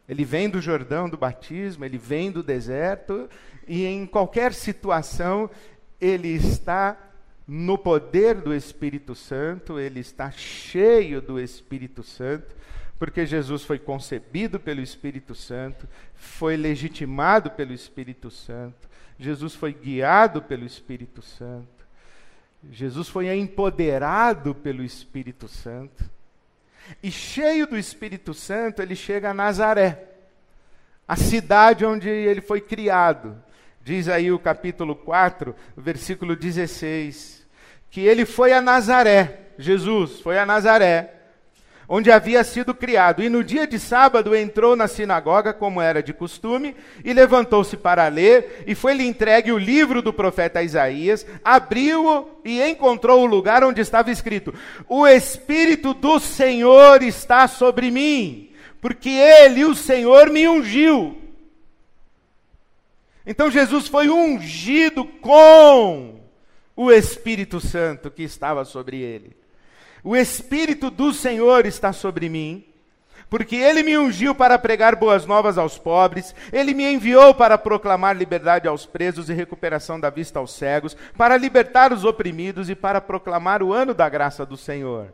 Ele 0.07 0.23
vem 0.23 0.49
do 0.49 0.61
Jordão 0.61 1.09
do 1.09 1.17
batismo, 1.17 1.83
ele 1.83 1.97
vem 1.97 2.31
do 2.31 2.41
deserto, 2.41 3.29
e 3.67 3.85
em 3.85 4.05
qualquer 4.05 4.53
situação, 4.53 5.49
ele 5.99 6.29
está 6.29 6.97
no 7.47 7.77
poder 7.77 8.35
do 8.35 8.53
Espírito 8.53 9.15
Santo, 9.15 9.79
ele 9.79 9.99
está 9.99 10.31
cheio 10.31 11.21
do 11.21 11.39
Espírito 11.39 12.03
Santo, 12.03 12.55
porque 12.99 13.25
Jesus 13.25 13.63
foi 13.63 13.77
concebido 13.77 14.59
pelo 14.59 14.81
Espírito 14.81 15.35
Santo, 15.35 15.87
foi 16.15 16.57
legitimado 16.57 17.51
pelo 17.51 17.73
Espírito 17.73 18.31
Santo, 18.31 18.87
Jesus 19.19 19.53
foi 19.55 19.73
guiado 19.73 20.41
pelo 20.41 20.65
Espírito 20.65 21.21
Santo, 21.21 21.76
Jesus 22.71 23.07
foi 23.07 23.33
empoderado 23.35 24.53
pelo 24.55 24.83
Espírito 24.83 25.47
Santo. 25.47 26.03
E 27.01 27.11
cheio 27.11 27.67
do 27.67 27.77
Espírito 27.77 28.33
Santo, 28.33 28.81
ele 28.81 28.95
chega 28.95 29.29
a 29.29 29.33
Nazaré, 29.33 30.03
a 31.07 31.15
cidade 31.15 31.85
onde 31.85 32.09
ele 32.09 32.41
foi 32.41 32.61
criado. 32.61 33.37
Diz 33.81 34.07
aí 34.07 34.31
o 34.31 34.39
capítulo 34.39 34.95
4, 34.95 35.55
versículo 35.75 36.35
16, 36.35 37.45
que 37.89 38.01
ele 38.01 38.25
foi 38.25 38.51
a 38.51 38.61
Nazaré, 38.61 39.47
Jesus 39.57 40.19
foi 40.19 40.37
a 40.37 40.45
Nazaré, 40.45 41.16
onde 41.87 42.11
havia 42.11 42.43
sido 42.43 42.73
criado. 42.73 43.23
E 43.23 43.29
no 43.29 43.43
dia 43.43 43.65
de 43.65 43.79
sábado 43.79 44.35
entrou 44.35 44.75
na 44.75 44.87
sinagoga, 44.87 45.53
como 45.53 45.81
era 45.81 46.03
de 46.03 46.13
costume, 46.13 46.75
e 47.03 47.13
levantou-se 47.13 47.77
para 47.77 48.07
ler, 48.07 48.63
e 48.67 48.75
foi-lhe 48.75 49.05
entregue 49.05 49.51
o 49.51 49.57
livro 49.57 50.01
do 50.01 50.11
profeta 50.11 50.61
Isaías, 50.61 51.25
abriu-o 51.43 52.29
e 52.43 52.61
encontrou 52.61 53.21
o 53.21 53.25
lugar 53.25 53.63
onde 53.63 53.81
estava 53.81 54.11
escrito: 54.11 54.53
O 54.87 55.07
Espírito 55.07 55.93
do 55.93 56.19
Senhor 56.19 57.01
está 57.03 57.47
sobre 57.47 57.89
mim, 57.89 58.51
porque 58.81 59.09
ele, 59.09 59.63
o 59.63 59.75
Senhor, 59.75 60.29
me 60.29 60.47
ungiu. 60.47 61.17
Então 63.25 63.51
Jesus 63.51 63.87
foi 63.87 64.09
ungido 64.09 65.03
com 65.03 66.21
o 66.75 66.91
Espírito 66.91 67.59
Santo 67.59 68.09
que 68.09 68.23
estava 68.23 68.63
sobre 68.63 69.01
ele. 69.01 69.35
O 70.03 70.15
Espírito 70.15 70.89
do 70.89 71.13
Senhor 71.13 71.65
está 71.65 71.91
sobre 71.91 72.29
mim, 72.29 72.63
porque 73.29 73.55
ele 73.55 73.83
me 73.83 73.97
ungiu 73.97 74.33
para 74.33 74.57
pregar 74.57 74.95
boas 74.95 75.25
novas 75.25 75.57
aos 75.57 75.77
pobres, 75.77 76.33
ele 76.51 76.73
me 76.73 76.85
enviou 76.85 77.33
para 77.33 77.57
proclamar 77.57 78.15
liberdade 78.15 78.67
aos 78.67 78.85
presos 78.85 79.29
e 79.29 79.33
recuperação 79.33 79.99
da 79.99 80.09
vista 80.09 80.39
aos 80.39 80.53
cegos, 80.53 80.95
para 81.17 81.35
libertar 81.35 81.91
os 81.91 82.05
oprimidos 82.05 82.69
e 82.69 82.75
para 82.75 83.01
proclamar 83.01 83.61
o 83.61 83.73
ano 83.73 83.93
da 83.93 84.07
graça 84.07 84.45
do 84.45 84.55
Senhor. 84.55 85.13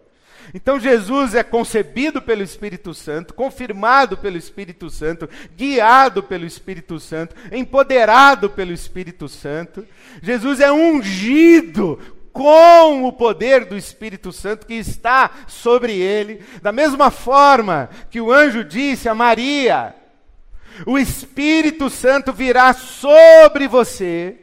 Então 0.54 0.80
Jesus 0.80 1.36
é 1.36 1.44
concebido 1.44 2.22
pelo 2.22 2.44
Espírito 2.44 2.94
Santo, 2.94 3.34
confirmado 3.34 4.18
pelo 4.18 4.38
Espírito 4.38 4.90
Santo, 4.90 5.30
guiado 5.56 6.22
pelo 6.22 6.46
Espírito 6.46 7.00
Santo, 7.00 7.36
empoderado 7.52 8.50
pelo 8.50 8.74
Espírito 8.74 9.30
Santo. 9.30 9.86
Jesus 10.22 10.60
é 10.60 10.72
ungido 10.72 12.00
com 12.34 13.06
o 13.06 13.13
poder 13.13 13.66
do 13.66 13.78
Espírito 13.78 14.34
Santo 14.34 14.66
que 14.66 14.74
está 14.74 15.30
sobre 15.48 15.94
ele, 15.94 16.44
da 16.62 16.72
mesma 16.72 17.12
forma 17.12 17.90
que 18.10 18.20
o 18.20 18.34
anjo 18.34 18.63
disse 18.63 19.08
a 19.08 19.13
Maria: 19.13 19.96
o 20.86 20.98
Espírito 20.98 21.90
Santo 21.90 22.34
virá 22.34 22.74
sobre 22.74 23.68
você 23.68 24.43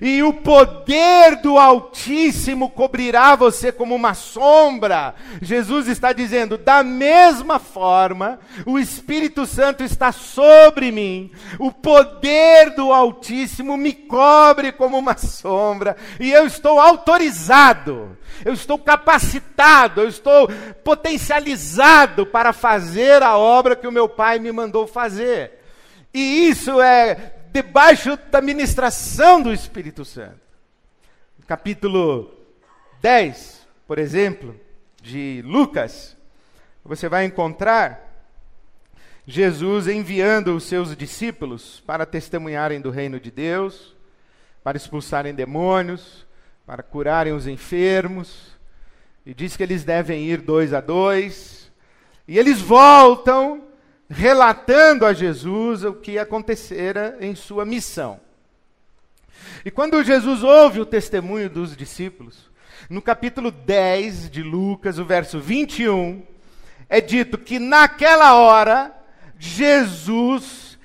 e 0.00 0.22
o 0.22 0.32
poder 0.32 1.36
do 1.42 1.58
Altíssimo 1.58 2.70
cobrirá 2.70 3.34
você 3.34 3.70
como 3.70 3.94
uma 3.94 4.14
sombra. 4.14 5.14
Jesus 5.40 5.88
está 5.88 6.12
dizendo: 6.12 6.56
da 6.56 6.82
mesma 6.82 7.58
forma, 7.58 8.38
o 8.64 8.78
Espírito 8.78 9.44
Santo 9.44 9.82
está 9.82 10.12
sobre 10.12 10.90
mim, 10.90 11.30
o 11.58 11.70
poder 11.70 12.70
do 12.74 12.92
Altíssimo 12.92 13.76
me 13.76 13.92
cobre 13.92 14.72
como 14.72 14.98
uma 14.98 15.16
sombra, 15.16 15.96
e 16.20 16.30
eu 16.30 16.46
estou 16.46 16.80
autorizado, 16.80 18.16
eu 18.44 18.52
estou 18.52 18.78
capacitado, 18.78 20.00
eu 20.02 20.08
estou 20.08 20.48
potencializado 20.84 22.26
para 22.26 22.52
fazer 22.52 23.22
a 23.22 23.36
obra 23.36 23.76
que 23.76 23.86
o 23.86 23.92
meu 23.92 24.08
Pai 24.08 24.38
me 24.38 24.52
mandou 24.52 24.86
fazer. 24.86 25.60
E 26.14 26.48
isso 26.48 26.80
é 26.80 27.41
debaixo 27.52 28.18
da 28.30 28.40
ministração 28.40 29.42
do 29.42 29.52
Espírito 29.52 30.06
Santo. 30.06 30.40
Capítulo 31.46 32.32
10, 33.02 33.66
por 33.86 33.98
exemplo, 33.98 34.58
de 35.02 35.42
Lucas, 35.44 36.16
você 36.82 37.10
vai 37.10 37.26
encontrar 37.26 38.10
Jesus 39.26 39.86
enviando 39.86 40.56
os 40.56 40.64
seus 40.64 40.96
discípulos 40.96 41.82
para 41.86 42.06
testemunharem 42.06 42.80
do 42.80 42.90
reino 42.90 43.20
de 43.20 43.30
Deus, 43.30 43.94
para 44.64 44.78
expulsarem 44.78 45.34
demônios, 45.34 46.26
para 46.64 46.82
curarem 46.82 47.34
os 47.34 47.46
enfermos, 47.46 48.56
e 49.26 49.34
diz 49.34 49.58
que 49.58 49.62
eles 49.62 49.84
devem 49.84 50.24
ir 50.24 50.40
dois 50.40 50.72
a 50.72 50.80
dois, 50.80 51.70
e 52.26 52.38
eles 52.38 52.62
voltam 52.62 53.71
relatando 54.12 55.06
a 55.06 55.12
Jesus 55.14 55.84
o 55.84 55.94
que 55.94 56.18
acontecera 56.18 57.16
em 57.18 57.34
sua 57.34 57.64
missão. 57.64 58.20
E 59.64 59.70
quando 59.70 60.04
Jesus 60.04 60.42
ouve 60.42 60.80
o 60.80 60.86
testemunho 60.86 61.48
dos 61.48 61.74
discípulos, 61.74 62.50
no 62.90 63.00
capítulo 63.00 63.50
10 63.50 64.30
de 64.30 64.42
Lucas, 64.42 64.98
o 64.98 65.04
verso 65.04 65.40
21, 65.40 66.22
é 66.88 67.00
dito 67.00 67.38
que 67.38 67.58
naquela 67.58 68.34
hora, 68.34 68.92
Jesus, 69.38 70.78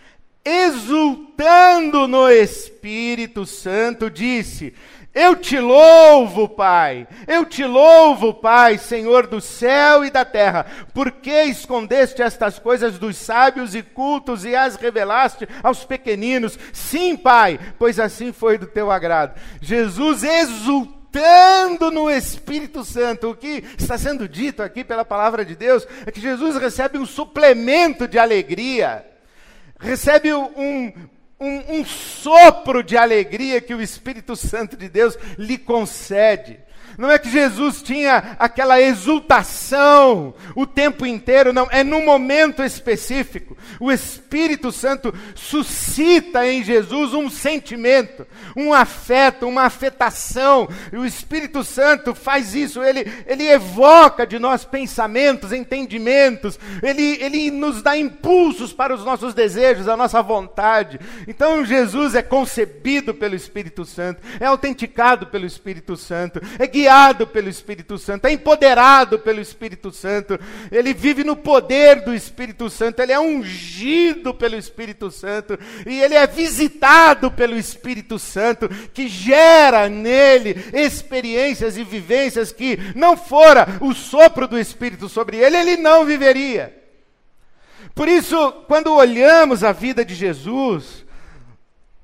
exultando 0.45 2.07
no 2.07 2.29
Espírito 2.29 3.45
Santo, 3.45 4.09
disse: 4.09 4.73
eu 5.17 5.35
te 5.35 5.59
louvo, 5.59 6.47
Pai. 6.47 7.07
Eu 7.27 7.43
te 7.43 7.63
louvo, 7.65 8.33
Pai, 8.33 8.77
Senhor 8.77 9.25
do 9.25 9.41
céu 9.41 10.05
e 10.05 10.11
da 10.11 10.23
terra, 10.23 10.65
porque 10.93 11.43
escondeste 11.43 12.21
estas 12.21 12.59
coisas 12.59 12.99
dos 12.99 13.17
sábios 13.17 13.73
e 13.73 13.81
cultos 13.81 14.45
e 14.45 14.55
as 14.55 14.75
revelaste 14.75 15.47
aos 15.63 15.83
pequeninos. 15.83 16.59
Sim, 16.71 17.17
Pai, 17.17 17.59
pois 17.79 17.99
assim 17.99 18.31
foi 18.31 18.57
do 18.59 18.67
teu 18.67 18.91
agrado. 18.91 19.39
Jesus 19.59 20.23
exultando 20.23 21.89
no 21.91 22.11
Espírito 22.11 22.83
Santo. 22.83 23.31
O 23.31 23.35
que 23.35 23.63
está 23.77 23.97
sendo 23.97 24.29
dito 24.29 24.61
aqui 24.61 24.83
pela 24.83 25.03
palavra 25.03 25.43
de 25.43 25.55
Deus 25.55 25.87
é 26.05 26.11
que 26.11 26.21
Jesus 26.21 26.57
recebe 26.57 26.99
um 26.99 27.05
suplemento 27.05 28.07
de 28.07 28.19
alegria, 28.19 29.03
recebe 29.79 30.33
um, 30.33 30.93
um, 31.39 31.79
um 31.79 31.85
sopro 31.85 32.83
de 32.83 32.97
alegria 32.97 33.61
que 33.61 33.73
o 33.73 33.81
Espírito 33.81 34.35
Santo 34.35 34.75
de 34.75 34.89
Deus 34.89 35.17
lhe 35.37 35.57
concede. 35.57 36.59
Não 36.97 37.11
é 37.11 37.19
que 37.19 37.29
Jesus 37.29 37.83
tinha 37.83 38.35
aquela 38.39 38.81
exultação 38.81 40.33
o 40.55 40.65
tempo 40.65 41.05
inteiro, 41.05 41.53
não. 41.53 41.67
É 41.69 41.83
num 41.83 42.03
momento 42.03 42.63
específico. 42.63 43.55
O 43.79 43.91
Espírito 43.91 44.71
Santo 44.71 45.13
suscita 45.35 46.47
em 46.47 46.63
Jesus 46.63 47.13
um 47.13 47.29
sentimento, 47.29 48.25
um 48.55 48.73
afeto, 48.73 49.47
uma 49.47 49.63
afetação. 49.63 50.67
E 50.91 50.97
o 50.97 51.05
Espírito 51.05 51.63
Santo 51.63 52.15
faz 52.15 52.55
isso. 52.55 52.83
Ele, 52.83 53.05
ele 53.27 53.45
evoca 53.47 54.25
de 54.25 54.39
nós 54.39 54.65
pensamentos, 54.65 55.53
entendimentos. 55.53 56.59
Ele, 56.81 57.19
ele 57.21 57.51
nos 57.51 57.83
dá 57.83 57.95
impulsos 57.95 58.73
para 58.73 58.95
os 58.95 59.05
nossos 59.05 59.35
desejos, 59.35 59.87
a 59.87 59.95
nossa 59.95 60.19
vontade. 60.23 60.99
Então 61.27 61.63
Jesus 61.63 62.15
é 62.15 62.23
concebido 62.23 63.13
pelo 63.13 63.35
Espírito 63.35 63.85
Santo, 63.85 64.21
é 64.39 64.45
autenticado 64.45 65.27
pelo 65.27 65.45
Espírito 65.45 65.95
Santo, 65.95 66.41
é 66.57 66.65
guiado 66.65 66.86
guiado 66.87 67.27
pelo 67.27 67.49
Espírito 67.49 67.97
Santo, 67.97 68.27
é 68.27 68.31
empoderado 68.31 69.19
pelo 69.19 69.41
Espírito 69.41 69.91
Santo, 69.91 70.39
ele 70.71 70.93
vive 70.93 71.21
no 71.21 71.35
poder 71.35 72.05
do 72.05 72.15
Espírito 72.15 72.69
Santo, 72.69 73.01
ele 73.01 73.11
é 73.11 73.19
ungido 73.19 74.33
pelo 74.33 74.55
Espírito 74.55 75.11
Santo 75.11 75.59
e 75.85 76.01
ele 76.01 76.15
é 76.15 76.25
visitado 76.25 77.29
pelo 77.29 77.57
Espírito 77.57 78.17
Santo, 78.17 78.69
que 78.93 79.09
gera 79.09 79.89
nele 79.89 80.55
experiências 80.73 81.75
e 81.75 81.83
vivências 81.83 82.53
que 82.53 82.79
não 82.95 83.17
fora 83.17 83.67
o 83.81 83.93
sopro 83.93 84.47
do 84.47 84.57
Espírito 84.57 85.09
sobre 85.09 85.37
ele, 85.37 85.57
ele 85.57 85.75
não 85.75 86.05
viveria. 86.05 86.73
Por 87.93 88.07
isso, 88.07 88.51
quando 88.67 88.93
olhamos 88.93 89.61
a 89.61 89.73
vida 89.73 90.05
de 90.05 90.15
Jesus, 90.15 91.05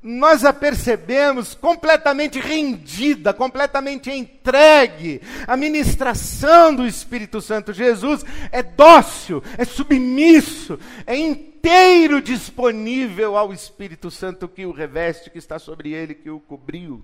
nós 0.04 0.44
a 0.44 0.52
percebemos 0.52 1.56
completamente 1.56 2.38
rendida, 2.38 3.34
completamente 3.34 4.12
entregue 4.12 5.22
à 5.48 5.56
ministração 5.56 6.76
do 6.76 6.86
Espírito 6.86 7.40
Santo. 7.40 7.72
Jesus 7.72 8.26
é 8.52 8.62
dócil, 8.62 9.42
é 9.58 9.64
submisso, 9.64 10.78
é 11.08 11.16
inteiro 11.16 12.22
disponível 12.22 13.38
ao 13.38 13.54
Espírito 13.54 14.12
Santo 14.12 14.50
que 14.50 14.66
o 14.66 14.74
reveste, 14.74 15.30
que 15.30 15.38
está 15.38 15.58
sobre 15.58 15.94
ele, 15.94 16.14
que 16.14 16.30
o 16.30 16.42
cobriu. 16.42 17.02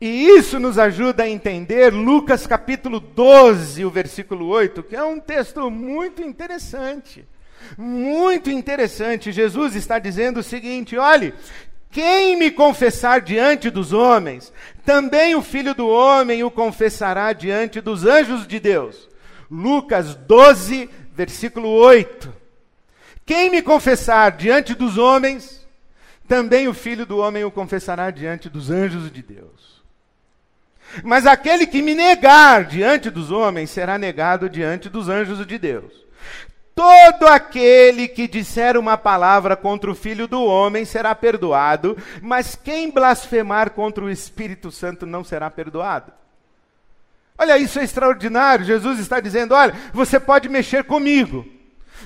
E 0.00 0.26
isso 0.26 0.58
nos 0.58 0.76
ajuda 0.76 1.22
a 1.22 1.28
entender 1.28 1.94
Lucas 1.94 2.48
capítulo 2.48 2.98
12, 2.98 3.84
o 3.84 3.90
versículo 3.90 4.48
8, 4.48 4.82
que 4.82 4.96
é 4.96 5.04
um 5.04 5.20
texto 5.20 5.70
muito 5.70 6.20
interessante. 6.20 7.24
Muito 7.76 8.50
interessante. 8.50 9.32
Jesus 9.32 9.74
está 9.74 9.98
dizendo 9.98 10.40
o 10.40 10.42
seguinte: 10.42 10.96
olhe, 10.96 11.34
quem 11.90 12.36
me 12.36 12.50
confessar 12.50 13.20
diante 13.20 13.70
dos 13.70 13.92
homens, 13.92 14.52
também 14.84 15.34
o 15.34 15.42
filho 15.42 15.74
do 15.74 15.88
homem 15.88 16.44
o 16.44 16.50
confessará 16.50 17.32
diante 17.32 17.80
dos 17.80 18.04
anjos 18.04 18.46
de 18.46 18.60
Deus. 18.60 19.08
Lucas 19.50 20.14
12, 20.14 20.90
versículo 21.12 21.68
8. 21.68 22.32
Quem 23.24 23.50
me 23.50 23.62
confessar 23.62 24.32
diante 24.32 24.74
dos 24.74 24.98
homens, 24.98 25.66
também 26.28 26.68
o 26.68 26.74
filho 26.74 27.06
do 27.06 27.18
homem 27.18 27.44
o 27.44 27.50
confessará 27.50 28.10
diante 28.10 28.48
dos 28.48 28.70
anjos 28.70 29.10
de 29.10 29.22
Deus. 29.22 29.82
Mas 31.02 31.26
aquele 31.26 31.66
que 31.66 31.82
me 31.82 31.94
negar 31.94 32.64
diante 32.64 33.10
dos 33.10 33.30
homens 33.30 33.70
será 33.70 33.98
negado 33.98 34.48
diante 34.48 34.88
dos 34.88 35.08
anjos 35.08 35.44
de 35.46 35.58
Deus. 35.58 36.05
Todo 36.76 37.26
aquele 37.26 38.06
que 38.06 38.28
disser 38.28 38.76
uma 38.76 38.98
palavra 38.98 39.56
contra 39.56 39.90
o 39.90 39.94
Filho 39.94 40.28
do 40.28 40.44
Homem 40.44 40.84
será 40.84 41.14
perdoado, 41.14 41.96
mas 42.20 42.54
quem 42.54 42.90
blasfemar 42.90 43.70
contra 43.70 44.04
o 44.04 44.10
Espírito 44.10 44.70
Santo 44.70 45.06
não 45.06 45.24
será 45.24 45.50
perdoado. 45.50 46.12
Olha, 47.38 47.56
isso 47.56 47.78
é 47.78 47.82
extraordinário. 47.84 48.66
Jesus 48.66 48.98
está 48.98 49.20
dizendo: 49.20 49.54
olha, 49.54 49.74
você 49.94 50.20
pode 50.20 50.50
mexer 50.50 50.84
comigo, 50.84 51.46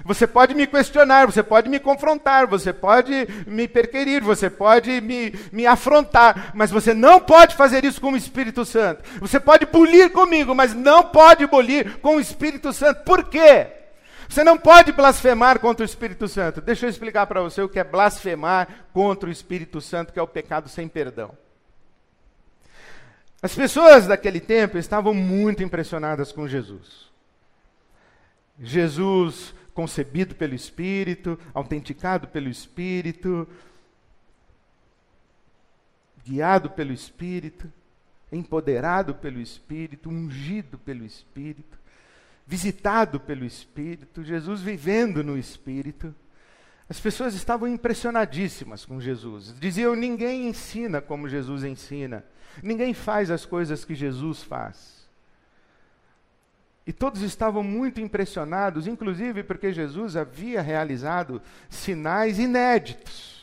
você 0.05 0.25
pode 0.25 0.55
me 0.55 0.69
questionar, 0.69 1.27
você 1.27 1.43
pode 1.43 1.69
me 1.69 1.81
confrontar, 1.81 2.47
você 2.47 2.73
pode 2.73 3.27
me 3.49 3.67
perquerir, 3.67 4.23
você 4.23 4.49
pode 4.49 5.01
me, 5.01 5.35
me 5.51 5.67
afrontar, 5.67 6.53
mas 6.55 6.71
você 6.71 6.95
não 6.95 7.19
pode 7.19 7.57
fazer 7.57 7.85
isso 7.85 8.01
com 8.01 8.13
o 8.13 8.17
Espírito 8.17 8.65
Santo. 8.65 9.03
Você 9.19 9.41
pode 9.41 9.67
bulir 9.67 10.13
comigo, 10.13 10.55
mas 10.55 10.73
não 10.73 11.03
pode 11.03 11.45
bulir 11.45 11.99
com 11.99 12.19
o 12.19 12.21
Espírito 12.21 12.73
Santo. 12.73 13.03
Por 13.03 13.25
quê? 13.25 13.80
Você 14.31 14.45
não 14.45 14.57
pode 14.57 14.93
blasfemar 14.93 15.59
contra 15.59 15.83
o 15.83 15.85
Espírito 15.85 16.29
Santo. 16.29 16.61
Deixa 16.61 16.87
eu 16.87 16.91
explicar 16.91 17.27
para 17.27 17.43
você 17.43 17.61
o 17.63 17.69
que 17.69 17.81
é 17.81 17.85
blasfemar 17.85 18.87
contra 18.93 19.29
o 19.29 19.33
Espírito 19.33 19.81
Santo, 19.81 20.13
que 20.13 20.21
é 20.21 20.23
o 20.23 20.29
pecado 20.29 20.69
sem 20.69 20.87
perdão. 20.87 21.37
As 23.43 23.53
pessoas 23.57 24.07
daquele 24.07 24.39
tempo 24.39 24.79
estavam 24.79 25.13
muito 25.13 25.65
impressionadas 25.65 26.31
com 26.31 26.47
Jesus. 26.47 27.11
Jesus 28.57 29.53
concebido 29.75 30.37
pelo 30.37 30.55
Espírito, 30.55 31.37
autenticado 31.53 32.29
pelo 32.29 32.49
Espírito, 32.49 33.49
guiado 36.25 36.71
pelo 36.71 36.93
Espírito, 36.93 37.69
empoderado 38.31 39.13
pelo 39.13 39.41
Espírito, 39.41 40.09
ungido 40.09 40.79
pelo 40.79 41.05
Espírito 41.05 41.80
visitado 42.51 43.21
pelo 43.21 43.45
Espírito, 43.45 44.25
Jesus 44.25 44.61
vivendo 44.61 45.23
no 45.23 45.39
Espírito. 45.39 46.13
As 46.89 46.99
pessoas 46.99 47.33
estavam 47.33 47.69
impressionadíssimas 47.69 48.85
com 48.85 49.01
Jesus. 49.01 49.55
Diziam: 49.61 49.95
ninguém 49.95 50.49
ensina 50.49 51.01
como 51.01 51.29
Jesus 51.29 51.63
ensina, 51.63 52.25
ninguém 52.61 52.93
faz 52.93 53.31
as 53.31 53.47
coisas 53.47 53.85
que 53.85 53.95
Jesus 53.95 54.43
faz. 54.43 55.09
E 56.85 56.93
todos 56.93 57.23
estavam 57.23 57.63
muito 57.63 58.01
impressionados, 58.01 58.89
inclusive 58.89 59.45
porque 59.45 59.73
Jesus 59.73 60.17
havia 60.17 60.61
realizado 60.61 61.41
sinais 61.69 62.41
inéditos 62.41 63.40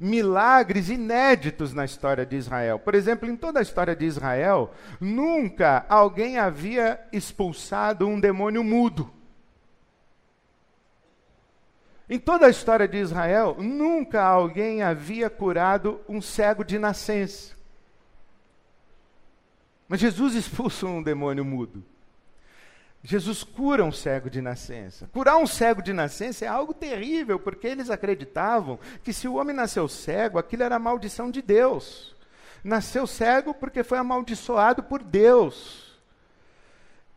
milagres 0.00 0.88
inéditos 0.88 1.72
na 1.72 1.84
história 1.84 2.24
de 2.24 2.36
Israel. 2.36 2.78
Por 2.78 2.94
exemplo, 2.94 3.28
em 3.28 3.36
toda 3.36 3.58
a 3.58 3.62
história 3.62 3.94
de 3.94 4.04
Israel, 4.04 4.72
nunca 5.00 5.86
alguém 5.88 6.38
havia 6.38 7.00
expulsado 7.12 8.06
um 8.06 8.18
demônio 8.18 8.64
mudo. 8.64 9.10
Em 12.08 12.18
toda 12.18 12.46
a 12.46 12.50
história 12.50 12.86
de 12.86 12.98
Israel, 12.98 13.56
nunca 13.58 14.22
alguém 14.22 14.82
havia 14.82 15.30
curado 15.30 16.00
um 16.08 16.20
cego 16.20 16.62
de 16.62 16.78
nascença. 16.78 17.54
Mas 19.88 20.00
Jesus 20.00 20.34
expulsou 20.36 20.90
um 20.90 21.02
demônio 21.02 21.44
mudo. 21.44 21.84
Jesus 23.06 23.44
cura 23.44 23.84
um 23.84 23.92
cego 23.92 24.30
de 24.30 24.40
nascença. 24.40 25.10
Curar 25.12 25.36
um 25.36 25.46
cego 25.46 25.82
de 25.82 25.92
nascença 25.92 26.46
é 26.46 26.48
algo 26.48 26.72
terrível, 26.72 27.38
porque 27.38 27.66
eles 27.66 27.90
acreditavam 27.90 28.78
que 29.02 29.12
se 29.12 29.28
o 29.28 29.34
homem 29.34 29.54
nasceu 29.54 29.86
cego, 29.86 30.38
aquilo 30.38 30.62
era 30.62 30.76
a 30.76 30.78
maldição 30.78 31.30
de 31.30 31.42
Deus. 31.42 32.16
Nasceu 32.64 33.06
cego 33.06 33.52
porque 33.52 33.84
foi 33.84 33.98
amaldiçoado 33.98 34.82
por 34.82 35.02
Deus. 35.02 35.84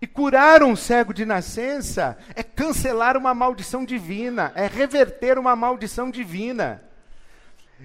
E 0.01 0.05
curar 0.05 0.61
um 0.61 0.75
cego 0.75 1.13
de 1.13 1.25
nascença 1.25 2.17
é 2.35 2.43
cancelar 2.43 3.15
uma 3.15 3.33
maldição 3.33 3.85
divina, 3.85 4.51
é 4.55 4.67
reverter 4.67 5.39
uma 5.39 5.55
maldição 5.55 6.11
divina. 6.11 6.83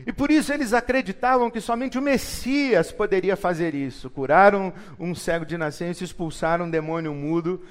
E 0.04 0.12
por 0.12 0.30
isso 0.30 0.52
eles 0.52 0.72
acreditavam 0.72 1.50
que 1.50 1.60
somente 1.60 1.98
o 1.98 2.02
Messias 2.02 2.90
poderia 2.90 3.36
fazer 3.36 3.76
isso. 3.76 4.10
Curaram 4.10 4.72
um 4.98 5.14
cego 5.14 5.46
de 5.46 5.56
nascença, 5.56 6.02
expulsaram 6.02 6.64
um 6.64 6.70
demônio 6.70 7.14
mudo. 7.14 7.62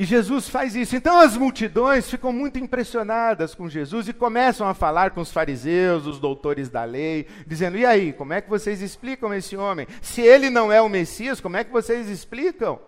E 0.00 0.04
Jesus 0.06 0.48
faz 0.48 0.74
isso. 0.74 0.96
Então 0.96 1.20
as 1.20 1.36
multidões 1.36 2.08
ficam 2.08 2.32
muito 2.32 2.58
impressionadas 2.58 3.54
com 3.54 3.68
Jesus 3.68 4.08
e 4.08 4.14
começam 4.14 4.66
a 4.66 4.72
falar 4.72 5.10
com 5.10 5.20
os 5.20 5.30
fariseus, 5.30 6.06
os 6.06 6.18
doutores 6.18 6.70
da 6.70 6.84
lei, 6.84 7.26
dizendo: 7.46 7.76
e 7.76 7.84
aí, 7.84 8.10
como 8.14 8.32
é 8.32 8.40
que 8.40 8.48
vocês 8.48 8.80
explicam 8.80 9.34
esse 9.34 9.58
homem? 9.58 9.86
Se 10.00 10.22
ele 10.22 10.48
não 10.48 10.72
é 10.72 10.80
o 10.80 10.88
Messias, 10.88 11.38
como 11.38 11.58
é 11.58 11.64
que 11.64 11.70
vocês 11.70 12.08
explicam? 12.08 12.80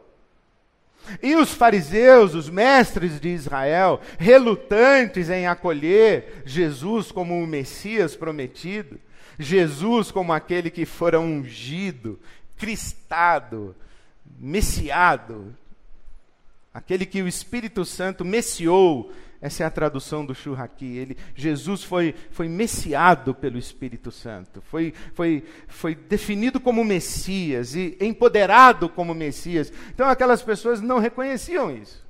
E 1.23 1.37
os 1.37 1.53
fariseus, 1.53 2.35
os 2.35 2.49
mestres 2.49 3.21
de 3.21 3.29
Israel, 3.29 4.01
relutantes 4.19 5.29
em 5.29 5.47
acolher 5.47 6.43
Jesus 6.47 7.13
como 7.13 7.39
o 7.39 7.47
Messias 7.47 8.17
prometido, 8.17 8.99
Jesus 9.39 10.11
como 10.11 10.33
aquele 10.33 10.71
que 10.71 10.87
fora 10.87 11.21
ungido, 11.21 12.19
cristado, 12.57 13.77
messiado, 14.39 15.55
aquele 16.73 17.07
que 17.07 17.23
o 17.23 17.29
Espírito 17.29 17.85
Santo 17.85 18.25
messiou 18.25 19.13
essa 19.43 19.65
é 19.65 19.67
a 19.67 19.71
tradução 19.71 20.25
do 20.25 20.37
Churraqui. 20.37 20.97
Ele, 20.97 21.17
Jesus 21.35 21.83
foi, 21.83 22.15
foi 22.31 22.49
messiado 22.49 23.35
pelo 23.35 23.59
Espírito 23.59 24.13
Santo, 24.13 24.63
foi, 24.63 24.95
foi, 25.15 25.43
foi 25.67 25.97
definido 25.97 26.61
como 26.61 26.85
Messias 26.85 27.75
e 27.75 27.99
empoderado 28.01 28.89
como 28.89 29.13
Messias. 29.13 29.73
Então 29.93 30.09
aquelas 30.09 30.43
pessoas 30.43 30.81
não 30.81 31.01
reconheciam 31.01 31.77
isso. 31.77 32.07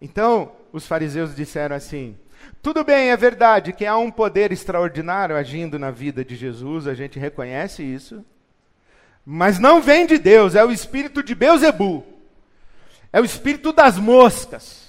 Então 0.00 0.52
os 0.72 0.86
fariseus 0.86 1.34
disseram 1.34 1.74
assim: 1.74 2.16
tudo 2.62 2.84
bem, 2.84 3.10
é 3.10 3.16
verdade 3.16 3.72
que 3.72 3.84
há 3.84 3.98
um 3.98 4.10
poder 4.10 4.52
extraordinário 4.52 5.34
agindo 5.34 5.76
na 5.76 5.90
vida 5.90 6.24
de 6.24 6.36
Jesus, 6.36 6.86
a 6.86 6.94
gente 6.94 7.18
reconhece 7.18 7.82
isso, 7.82 8.24
mas 9.26 9.58
não 9.58 9.82
vem 9.82 10.06
de 10.06 10.18
Deus, 10.18 10.54
é 10.54 10.64
o 10.64 10.70
espírito 10.70 11.20
de 11.20 11.34
Beuzebu, 11.34 12.11
é 13.12 13.20
o 13.20 13.24
espírito 13.24 13.72
das 13.72 13.98
moscas. 13.98 14.82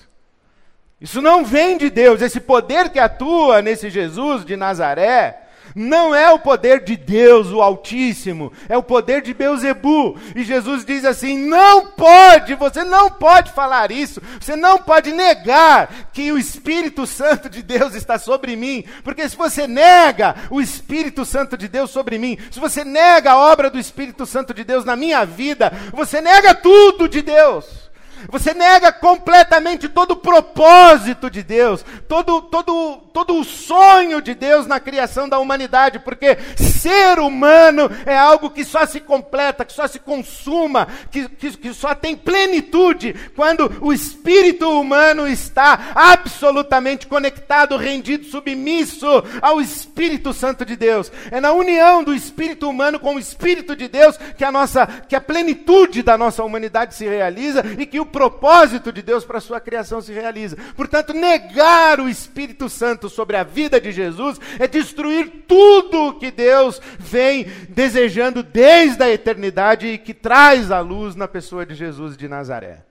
Isso 1.01 1.21
não 1.21 1.43
vem 1.43 1.77
de 1.77 1.89
Deus. 1.89 2.21
Esse 2.21 2.39
poder 2.39 2.89
que 2.89 2.99
atua 2.99 3.61
nesse 3.61 3.89
Jesus 3.89 4.45
de 4.45 4.55
Nazaré 4.55 5.43
não 5.75 6.13
é 6.13 6.29
o 6.29 6.39
poder 6.39 6.83
de 6.83 6.95
Deus, 6.95 7.49
o 7.49 7.61
Altíssimo, 7.61 8.51
é 8.69 8.77
o 8.77 8.83
poder 8.83 9.21
de 9.21 9.33
Beuzebu. 9.33 10.17
E 10.35 10.43
Jesus 10.43 10.85
diz 10.85 11.03
assim: 11.03 11.37
não 11.37 11.87
pode, 11.87 12.55
você 12.55 12.83
não 12.83 13.09
pode 13.09 13.51
falar 13.51 13.91
isso, 13.91 14.21
você 14.39 14.55
não 14.55 14.77
pode 14.77 15.11
negar 15.11 16.09
que 16.13 16.31
o 16.31 16.37
Espírito 16.37 17.07
Santo 17.07 17.49
de 17.49 17.63
Deus 17.63 17.95
está 17.95 18.19
sobre 18.19 18.55
mim, 18.55 18.83
porque 19.03 19.27
se 19.27 19.35
você 19.35 19.67
nega 19.67 20.35
o 20.49 20.61
Espírito 20.61 21.25
Santo 21.25 21.57
de 21.57 21.67
Deus 21.67 21.89
sobre 21.89 22.17
mim, 22.17 22.37
se 22.51 22.59
você 22.59 22.83
nega 22.83 23.31
a 23.31 23.37
obra 23.37 23.69
do 23.69 23.79
Espírito 23.79 24.25
Santo 24.25 24.53
de 24.53 24.63
Deus 24.63 24.85
na 24.85 24.95
minha 24.95 25.25
vida, 25.25 25.71
você 25.91 26.21
nega 26.21 26.53
tudo 26.53 27.07
de 27.07 27.21
Deus. 27.21 27.83
Você 28.29 28.53
nega 28.53 28.91
completamente 28.91 29.89
todo 29.89 30.11
o 30.11 30.15
propósito 30.17 31.29
de 31.29 31.43
Deus, 31.43 31.85
todo, 32.07 32.41
todo, 32.43 33.02
todo 33.13 33.39
o 33.39 33.43
sonho 33.43 34.21
de 34.21 34.33
Deus 34.33 34.65
na 34.65 34.79
criação 34.79 35.29
da 35.29 35.39
humanidade, 35.39 35.99
porque 35.99 36.37
ser 36.83 37.17
humano 37.17 37.89
é 38.05 38.17
algo 38.17 38.49
que 38.49 38.65
só 38.65 38.85
se 38.85 38.99
completa, 38.99 39.63
que 39.63 39.71
só 39.71 39.87
se 39.87 39.99
consuma, 39.99 40.87
que, 41.09 41.29
que, 41.29 41.57
que 41.57 41.73
só 41.73 41.95
tem 41.95 42.13
plenitude 42.13 43.15
quando 43.35 43.71
o 43.79 43.93
espírito 43.93 44.69
humano 44.69 45.25
está 45.25 45.91
absolutamente 45.95 47.07
conectado, 47.07 47.77
rendido, 47.77 48.25
submisso 48.25 49.07
ao 49.41 49.61
Espírito 49.61 50.33
Santo 50.33 50.65
de 50.65 50.75
Deus. 50.75 51.09
É 51.31 51.39
na 51.39 51.53
união 51.53 52.03
do 52.03 52.13
espírito 52.13 52.69
humano 52.69 52.99
com 52.99 53.15
o 53.15 53.19
Espírito 53.19 53.75
de 53.75 53.87
Deus 53.87 54.17
que 54.37 54.43
a 54.43 54.51
nossa, 54.51 54.85
que 54.85 55.15
a 55.15 55.21
plenitude 55.21 56.03
da 56.03 56.17
nossa 56.17 56.43
humanidade 56.43 56.95
se 56.95 57.05
realiza 57.05 57.63
e 57.77 57.85
que 57.85 57.99
o 57.99 58.05
propósito 58.05 58.91
de 58.91 59.01
Deus 59.01 59.23
para 59.23 59.37
a 59.37 59.41
sua 59.41 59.61
criação 59.61 60.01
se 60.01 60.11
realiza. 60.11 60.57
Portanto, 60.75 61.13
negar 61.13 62.01
o 62.01 62.09
Espírito 62.09 62.67
Santo 62.67 63.02
sobre 63.09 63.37
a 63.37 63.43
vida 63.43 63.79
de 63.79 63.91
Jesus 63.91 64.39
é 64.59 64.67
destruir 64.67 65.45
tudo 65.47 66.17
que 66.19 66.31
Deus 66.31 66.81
vem 66.99 67.45
desejando 67.69 68.43
desde 68.43 69.03
a 69.03 69.09
eternidade 69.09 69.87
e 69.87 69.97
que 69.97 70.13
traz 70.13 70.71
à 70.71 70.79
luz 70.79 71.15
na 71.15 71.27
pessoa 71.27 71.65
de 71.65 71.75
Jesus 71.75 72.15
de 72.15 72.27
Nazaré. 72.27 72.83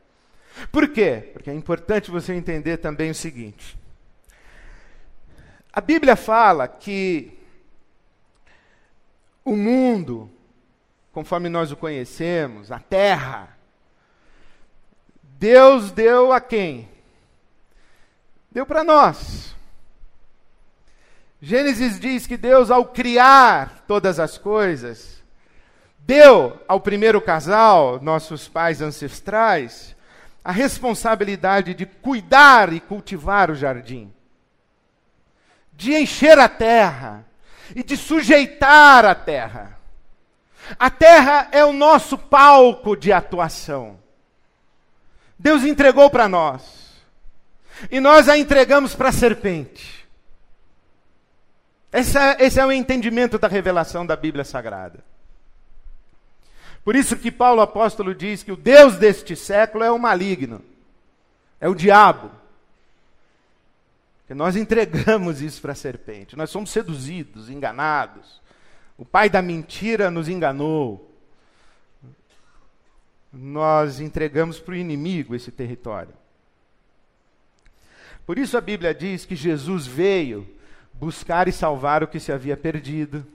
Por 0.70 0.88
quê? 0.88 1.30
Porque 1.32 1.50
é 1.50 1.54
importante 1.54 2.10
você 2.10 2.32
entender 2.34 2.76
também 2.78 3.10
o 3.10 3.14
seguinte. 3.14 3.76
A 5.72 5.80
Bíblia 5.80 6.16
fala 6.16 6.68
que 6.68 7.38
o 9.44 9.56
mundo, 9.56 10.30
conforme 11.12 11.48
nós 11.48 11.72
o 11.72 11.76
conhecemos, 11.76 12.70
a 12.70 12.78
terra, 12.78 13.56
Deus 15.22 15.90
deu 15.90 16.32
a 16.32 16.40
quem? 16.40 16.88
Deu 18.50 18.66
para 18.66 18.84
nós. 18.84 19.56
Gênesis 21.44 21.98
diz 21.98 22.24
que 22.24 22.36
Deus, 22.36 22.70
ao 22.70 22.84
criar 22.84 23.82
todas 23.88 24.20
as 24.20 24.38
coisas, 24.38 25.20
deu 25.98 26.56
ao 26.68 26.80
primeiro 26.80 27.20
casal, 27.20 27.98
nossos 28.00 28.46
pais 28.46 28.80
ancestrais, 28.80 29.96
a 30.44 30.52
responsabilidade 30.52 31.74
de 31.74 31.84
cuidar 31.84 32.72
e 32.72 32.78
cultivar 32.78 33.50
o 33.50 33.56
jardim, 33.56 34.14
de 35.72 35.92
encher 35.96 36.38
a 36.38 36.48
terra 36.48 37.26
e 37.74 37.82
de 37.82 37.96
sujeitar 37.96 39.04
a 39.04 39.14
terra. 39.16 39.80
A 40.78 40.90
terra 40.90 41.48
é 41.50 41.64
o 41.64 41.72
nosso 41.72 42.16
palco 42.16 42.96
de 42.96 43.12
atuação. 43.12 43.98
Deus 45.36 45.64
entregou 45.64 46.08
para 46.08 46.28
nós. 46.28 46.62
E 47.90 47.98
nós 47.98 48.28
a 48.28 48.38
entregamos 48.38 48.94
para 48.94 49.08
a 49.08 49.12
serpente. 49.12 50.01
Esse 51.92 52.18
é, 52.18 52.36
esse 52.44 52.58
é 52.58 52.64
o 52.64 52.72
entendimento 52.72 53.38
da 53.38 53.48
revelação 53.48 54.06
da 54.06 54.16
Bíblia 54.16 54.44
Sagrada. 54.44 55.04
Por 56.84 56.96
isso 56.96 57.16
que 57.16 57.30
Paulo 57.30 57.60
apóstolo 57.60 58.14
diz 58.14 58.42
que 58.42 58.50
o 58.50 58.56
Deus 58.56 58.96
deste 58.96 59.36
século 59.36 59.84
é 59.84 59.90
o 59.90 59.98
maligno, 59.98 60.62
é 61.60 61.68
o 61.68 61.74
diabo. 61.74 62.30
Porque 64.20 64.34
nós 64.34 64.56
entregamos 64.56 65.42
isso 65.42 65.60
para 65.60 65.72
a 65.72 65.76
serpente, 65.76 66.36
nós 66.36 66.50
somos 66.50 66.70
seduzidos, 66.70 67.50
enganados. 67.50 68.40
O 68.96 69.04
pai 69.04 69.28
da 69.28 69.42
mentira 69.42 70.10
nos 70.10 70.28
enganou 70.28 71.12
nós 73.32 73.98
entregamos 73.98 74.60
para 74.60 74.72
o 74.72 74.76
inimigo 74.76 75.34
esse 75.34 75.50
território. 75.50 76.12
Por 78.26 78.38
isso 78.38 78.58
a 78.58 78.60
Bíblia 78.60 78.94
diz 78.94 79.24
que 79.24 79.34
Jesus 79.34 79.86
veio 79.86 80.46
buscar 81.02 81.48
e 81.48 81.52
salvar 81.52 82.04
o 82.04 82.06
que 82.06 82.20
se 82.20 82.30
havia 82.30 82.56
perdido. 82.56 83.26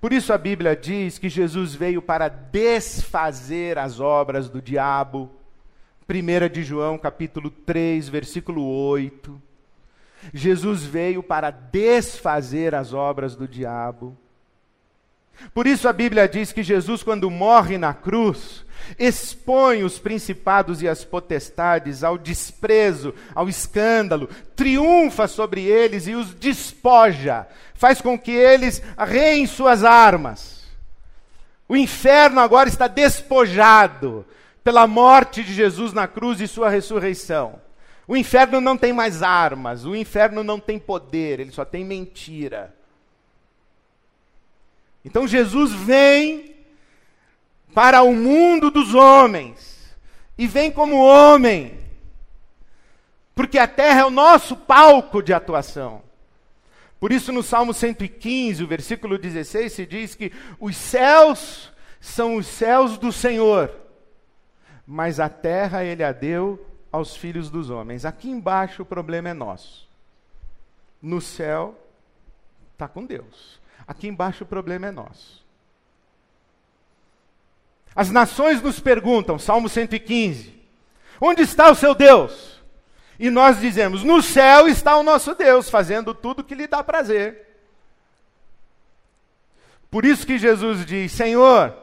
Por 0.00 0.12
isso 0.12 0.32
a 0.32 0.38
Bíblia 0.38 0.74
diz 0.74 1.16
que 1.16 1.28
Jesus 1.28 1.72
veio 1.72 2.02
para 2.02 2.26
desfazer 2.26 3.78
as 3.78 4.00
obras 4.00 4.48
do 4.48 4.60
diabo. 4.60 5.30
1 6.10 6.52
de 6.52 6.64
João, 6.64 6.98
capítulo 6.98 7.48
3, 7.48 8.08
versículo 8.08 8.64
8. 8.64 9.40
Jesus 10.34 10.82
veio 10.82 11.22
para 11.22 11.52
desfazer 11.52 12.74
as 12.74 12.92
obras 12.92 13.36
do 13.36 13.46
diabo. 13.46 14.18
Por 15.54 15.66
isso 15.66 15.88
a 15.88 15.92
Bíblia 15.92 16.28
diz 16.28 16.52
que 16.52 16.62
Jesus, 16.62 17.02
quando 17.02 17.30
morre 17.30 17.76
na 17.76 17.92
cruz, 17.92 18.64
expõe 18.98 19.82
os 19.82 19.98
principados 19.98 20.82
e 20.82 20.88
as 20.88 21.04
potestades 21.04 22.04
ao 22.04 22.18
desprezo, 22.18 23.14
ao 23.34 23.48
escândalo, 23.48 24.28
triunfa 24.56 25.26
sobre 25.26 25.62
eles 25.62 26.06
e 26.06 26.14
os 26.14 26.34
despoja, 26.34 27.46
faz 27.74 28.00
com 28.00 28.18
que 28.18 28.30
eles 28.30 28.82
arreiem 28.96 29.46
suas 29.46 29.84
armas. 29.84 30.62
O 31.68 31.76
inferno 31.76 32.40
agora 32.40 32.68
está 32.68 32.86
despojado 32.86 34.26
pela 34.62 34.86
morte 34.86 35.42
de 35.42 35.52
Jesus 35.54 35.92
na 35.92 36.06
cruz 36.06 36.40
e 36.40 36.46
sua 36.46 36.68
ressurreição. 36.68 37.60
O 38.06 38.16
inferno 38.16 38.60
não 38.60 38.76
tem 38.76 38.92
mais 38.92 39.22
armas, 39.22 39.84
o 39.84 39.94
inferno 39.96 40.44
não 40.44 40.60
tem 40.60 40.78
poder, 40.78 41.40
ele 41.40 41.50
só 41.50 41.64
tem 41.64 41.84
mentira. 41.84 42.74
Então 45.04 45.26
Jesus 45.26 45.72
vem 45.72 46.54
para 47.74 48.02
o 48.02 48.14
mundo 48.14 48.70
dos 48.70 48.94
homens 48.94 49.96
e 50.36 50.46
vem 50.46 50.70
como 50.70 50.96
homem, 50.96 51.78
porque 53.34 53.58
a 53.58 53.66
terra 53.66 54.00
é 54.00 54.04
o 54.04 54.10
nosso 54.10 54.56
palco 54.56 55.22
de 55.22 55.32
atuação. 55.32 56.02
Por 57.00 57.10
isso, 57.10 57.32
no 57.32 57.42
Salmo 57.42 57.74
115, 57.74 58.62
o 58.62 58.66
versículo 58.66 59.18
16, 59.18 59.72
se 59.72 59.86
diz 59.86 60.14
que 60.14 60.30
os 60.60 60.76
céus 60.76 61.72
são 62.00 62.36
os 62.36 62.46
céus 62.46 62.96
do 62.96 63.10
Senhor, 63.10 63.74
mas 64.86 65.18
a 65.18 65.28
terra 65.28 65.84
ele 65.84 66.04
a 66.04 66.12
deu 66.12 66.64
aos 66.92 67.16
filhos 67.16 67.50
dos 67.50 67.70
homens. 67.70 68.04
Aqui 68.04 68.30
embaixo 68.30 68.82
o 68.82 68.86
problema 68.86 69.30
é 69.30 69.34
nosso. 69.34 69.88
No 71.00 71.20
céu 71.20 71.74
está 72.72 72.86
com 72.86 73.04
Deus. 73.04 73.61
Aqui 73.92 74.08
embaixo 74.08 74.44
o 74.44 74.46
problema 74.46 74.86
é 74.86 74.90
nosso. 74.90 75.44
As 77.94 78.10
nações 78.10 78.62
nos 78.62 78.80
perguntam, 78.80 79.38
Salmo 79.38 79.68
115, 79.68 80.58
onde 81.20 81.42
está 81.42 81.70
o 81.70 81.74
seu 81.74 81.94
Deus? 81.94 82.62
E 83.18 83.28
nós 83.28 83.60
dizemos, 83.60 84.02
no 84.02 84.22
céu 84.22 84.66
está 84.66 84.96
o 84.96 85.02
nosso 85.02 85.34
Deus, 85.34 85.68
fazendo 85.68 86.14
tudo 86.14 86.42
que 86.42 86.54
lhe 86.54 86.66
dá 86.66 86.82
prazer. 86.82 87.46
Por 89.90 90.06
isso 90.06 90.26
que 90.26 90.38
Jesus 90.38 90.86
diz: 90.86 91.12
Senhor, 91.12 91.76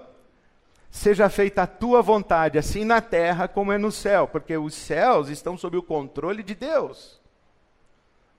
seja 0.90 1.30
feita 1.30 1.62
a 1.62 1.68
tua 1.68 2.02
vontade, 2.02 2.58
assim 2.58 2.84
na 2.84 3.02
terra 3.02 3.48
como 3.48 3.72
é 3.72 3.78
no 3.78 3.92
céu, 3.92 4.28
porque 4.28 4.58
os 4.58 4.74
céus 4.74 5.30
estão 5.30 5.56
sob 5.56 5.78
o 5.78 5.84
controle 5.84 6.42
de 6.42 6.56
Deus. 6.56 7.22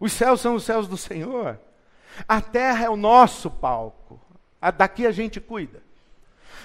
Os 0.01 0.13
céus 0.13 0.41
são 0.41 0.57
os 0.57 0.65
céus 0.65 0.89
do 0.89 0.97
Senhor. 0.97 1.57
A 2.27 2.41
terra 2.41 2.85
é 2.85 2.91
o 2.91 2.97
nosso 2.97 3.51
palco. 3.51 4.21
Daqui 4.77 5.07
a 5.07 5.13
gente 5.13 5.41
cuida. 5.41 5.83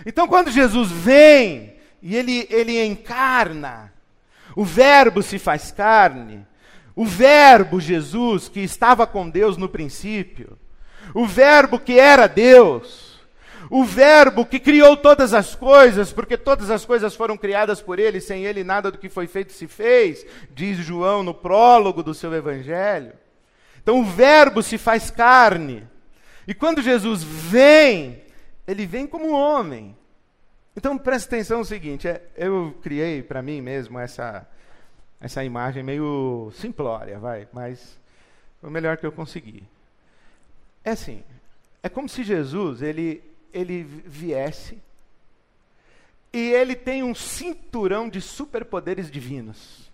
Então, 0.06 0.28
quando 0.28 0.52
Jesus 0.52 0.92
vem 0.92 1.76
e 2.02 2.16
ele, 2.16 2.48
ele 2.50 2.84
encarna, 2.84 3.94
o 4.56 4.66
Verbo 4.66 5.24
se 5.24 5.40
faz 5.40 5.72
carne, 5.72 6.46
o 6.96 7.06
Verbo 7.06 7.80
Jesus, 7.80 8.48
que 8.50 8.60
estava 8.60 9.08
com 9.08 9.30
Deus 9.30 9.58
no 9.58 9.70
princípio, 9.70 10.58
o 11.14 11.26
Verbo 11.26 11.80
que 11.80 12.00
era 12.00 12.28
Deus, 12.28 13.20
o 13.70 13.84
Verbo 13.84 14.46
que 14.46 14.60
criou 14.60 14.96
todas 14.96 15.34
as 15.34 15.56
coisas, 15.56 16.14
porque 16.14 16.38
todas 16.38 16.70
as 16.70 16.86
coisas 16.86 17.16
foram 17.16 17.38
criadas 17.38 17.82
por 17.82 18.00
Ele, 18.00 18.22
sem 18.22 18.46
Ele 18.46 18.64
nada 18.64 18.92
do 18.92 18.98
que 18.98 19.10
foi 19.10 19.28
feito 19.28 19.54
se 19.54 19.68
fez, 19.68 20.26
diz 20.54 20.78
João 20.78 21.24
no 21.24 21.34
prólogo 21.34 22.04
do 22.04 22.14
seu 22.14 22.34
Evangelho. 22.34 23.14
Então 23.86 24.00
o 24.00 24.04
Verbo 24.04 24.64
se 24.64 24.80
faz 24.80 25.12
carne. 25.12 25.88
E 26.48 26.56
quando 26.56 26.82
Jesus 26.82 27.22
vem, 27.24 28.20
ele 28.66 28.84
vem 28.88 29.06
como 29.06 29.30
homem. 29.30 29.96
Então 30.76 30.98
preste 30.98 31.28
atenção 31.28 31.60
no 31.60 31.66
seguinte: 31.66 32.08
é, 32.08 32.20
eu 32.36 32.76
criei 32.82 33.22
para 33.22 33.44
mim 33.44 33.62
mesmo 33.62 34.00
essa, 34.00 34.48
essa 35.22 35.44
imagem 35.44 35.84
meio 35.84 36.52
simplória, 36.56 37.20
vai, 37.20 37.48
mas 37.54 37.96
foi 38.60 38.72
o 38.72 38.74
melhor 38.74 38.98
que 38.98 39.06
eu 39.06 39.12
consegui. 39.12 39.64
É 40.84 40.90
assim, 40.90 41.24
é 41.84 41.88
como 41.88 42.10
se 42.10 42.24
Jesus 42.24 42.82
ele, 42.82 43.22
ele 43.54 43.84
viesse 43.84 44.80
e 46.34 46.40
ele 46.54 46.76
tem 46.76 47.04
um 47.04 47.14
cinturão 47.14 48.10
de 48.10 48.20
superpoderes 48.20 49.12
divinos. 49.12 49.92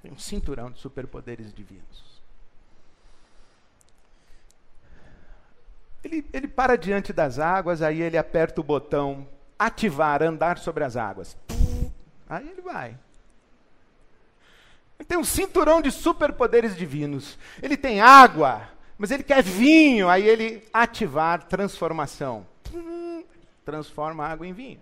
Tem 0.00 0.12
um 0.12 0.18
cinturão 0.18 0.70
de 0.70 0.78
superpoderes 0.78 1.52
divinos. 1.52 2.05
Ele, 6.06 6.24
ele 6.32 6.46
para 6.46 6.78
diante 6.78 7.12
das 7.12 7.40
águas, 7.40 7.82
aí 7.82 8.00
ele 8.00 8.16
aperta 8.16 8.60
o 8.60 8.64
botão 8.64 9.26
ativar, 9.58 10.22
andar 10.22 10.56
sobre 10.56 10.84
as 10.84 10.96
águas. 10.96 11.36
Aí 12.28 12.48
ele 12.48 12.62
vai. 12.62 12.96
Ele 14.96 15.06
tem 15.06 15.18
um 15.18 15.24
cinturão 15.24 15.82
de 15.82 15.90
superpoderes 15.90 16.76
divinos. 16.76 17.36
Ele 17.60 17.76
tem 17.76 18.00
água, 18.00 18.68
mas 18.96 19.10
ele 19.10 19.24
quer 19.24 19.42
vinho, 19.42 20.08
aí 20.08 20.28
ele 20.28 20.62
ativar 20.72 21.42
transformação. 21.42 22.46
Transforma 23.64 24.24
a 24.24 24.28
água 24.30 24.46
em 24.46 24.52
vinho. 24.52 24.80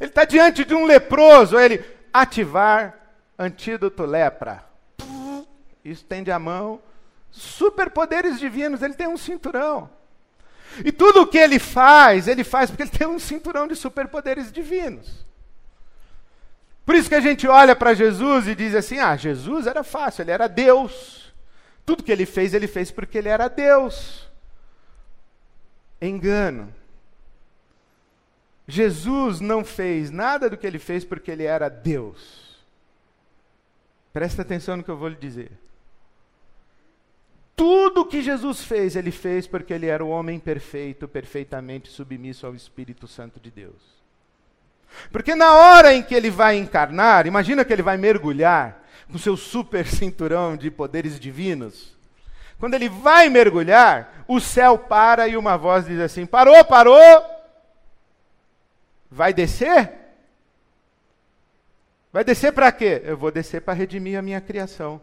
Ele 0.00 0.08
está 0.08 0.24
diante 0.24 0.64
de 0.64 0.74
um 0.74 0.86
leproso, 0.86 1.58
aí 1.58 1.66
ele 1.66 1.84
ativar 2.10 2.94
antídoto 3.38 4.04
lepra. 4.04 4.64
Estende 5.84 6.30
a 6.30 6.38
mão. 6.38 6.80
Superpoderes 7.30 8.40
divinos, 8.40 8.80
ele 8.80 8.94
tem 8.94 9.06
um 9.06 9.18
cinturão. 9.18 9.99
E 10.84 10.92
tudo 10.92 11.22
o 11.22 11.26
que 11.26 11.38
ele 11.38 11.58
faz, 11.58 12.28
ele 12.28 12.44
faz 12.44 12.70
porque 12.70 12.84
ele 12.84 12.90
tem 12.90 13.06
um 13.06 13.18
cinturão 13.18 13.66
de 13.66 13.74
superpoderes 13.74 14.52
divinos. 14.52 15.26
Por 16.84 16.94
isso 16.94 17.08
que 17.08 17.14
a 17.14 17.20
gente 17.20 17.46
olha 17.46 17.76
para 17.76 17.94
Jesus 17.94 18.48
e 18.48 18.54
diz 18.54 18.74
assim: 18.74 18.98
ah, 18.98 19.16
Jesus 19.16 19.66
era 19.66 19.84
fácil, 19.84 20.22
ele 20.22 20.30
era 20.30 20.48
Deus. 20.48 21.32
Tudo 21.84 22.02
que 22.02 22.12
ele 22.12 22.26
fez, 22.26 22.54
ele 22.54 22.66
fez 22.66 22.90
porque 22.90 23.18
ele 23.18 23.28
era 23.28 23.48
Deus. 23.48 24.28
Engano. 26.00 26.72
Jesus 28.66 29.40
não 29.40 29.64
fez 29.64 30.10
nada 30.10 30.48
do 30.48 30.56
que 30.56 30.66
ele 30.66 30.78
fez 30.78 31.04
porque 31.04 31.30
ele 31.30 31.44
era 31.44 31.68
Deus. 31.68 32.58
Presta 34.12 34.42
atenção 34.42 34.76
no 34.76 34.84
que 34.84 34.90
eu 34.90 34.96
vou 34.96 35.08
lhe 35.08 35.16
dizer. 35.16 35.50
Tudo 37.60 38.06
que 38.06 38.22
Jesus 38.22 38.64
fez, 38.64 38.96
ele 38.96 39.10
fez 39.10 39.46
porque 39.46 39.74
ele 39.74 39.84
era 39.84 40.02
o 40.02 40.08
homem 40.08 40.38
perfeito, 40.38 41.06
perfeitamente 41.06 41.90
submisso 41.90 42.46
ao 42.46 42.54
Espírito 42.54 43.06
Santo 43.06 43.38
de 43.38 43.50
Deus. 43.50 44.00
Porque 45.12 45.34
na 45.34 45.52
hora 45.52 45.92
em 45.92 46.02
que 46.02 46.14
ele 46.14 46.30
vai 46.30 46.56
encarnar, 46.56 47.26
imagina 47.26 47.62
que 47.62 47.70
ele 47.70 47.82
vai 47.82 47.98
mergulhar 47.98 48.82
com 49.12 49.18
seu 49.18 49.36
super 49.36 49.86
cinturão 49.86 50.56
de 50.56 50.70
poderes 50.70 51.20
divinos. 51.20 51.94
Quando 52.58 52.72
ele 52.72 52.88
vai 52.88 53.28
mergulhar, 53.28 54.24
o 54.26 54.40
céu 54.40 54.78
para 54.78 55.28
e 55.28 55.36
uma 55.36 55.58
voz 55.58 55.84
diz 55.84 56.00
assim: 56.00 56.24
Parou, 56.24 56.64
parou! 56.64 57.22
Vai 59.10 59.34
descer? 59.34 59.92
Vai 62.10 62.24
descer 62.24 62.54
para 62.54 62.72
quê? 62.72 63.02
Eu 63.04 63.18
vou 63.18 63.30
descer 63.30 63.60
para 63.60 63.74
redimir 63.74 64.18
a 64.18 64.22
minha 64.22 64.40
criação. 64.40 64.98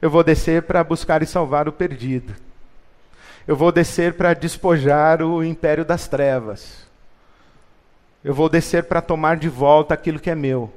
Eu 0.00 0.10
vou 0.10 0.24
descer 0.24 0.62
para 0.62 0.82
buscar 0.82 1.22
e 1.22 1.26
salvar 1.26 1.68
o 1.68 1.72
perdido. 1.72 2.34
Eu 3.46 3.56
vou 3.56 3.72
descer 3.72 4.14
para 4.14 4.32
despojar 4.32 5.22
o 5.22 5.44
império 5.44 5.84
das 5.84 6.08
trevas. 6.08 6.86
Eu 8.22 8.34
vou 8.34 8.48
descer 8.48 8.84
para 8.84 9.00
tomar 9.00 9.36
de 9.36 9.48
volta 9.48 9.94
aquilo 9.94 10.20
que 10.20 10.30
é 10.30 10.34
meu. 10.34 10.72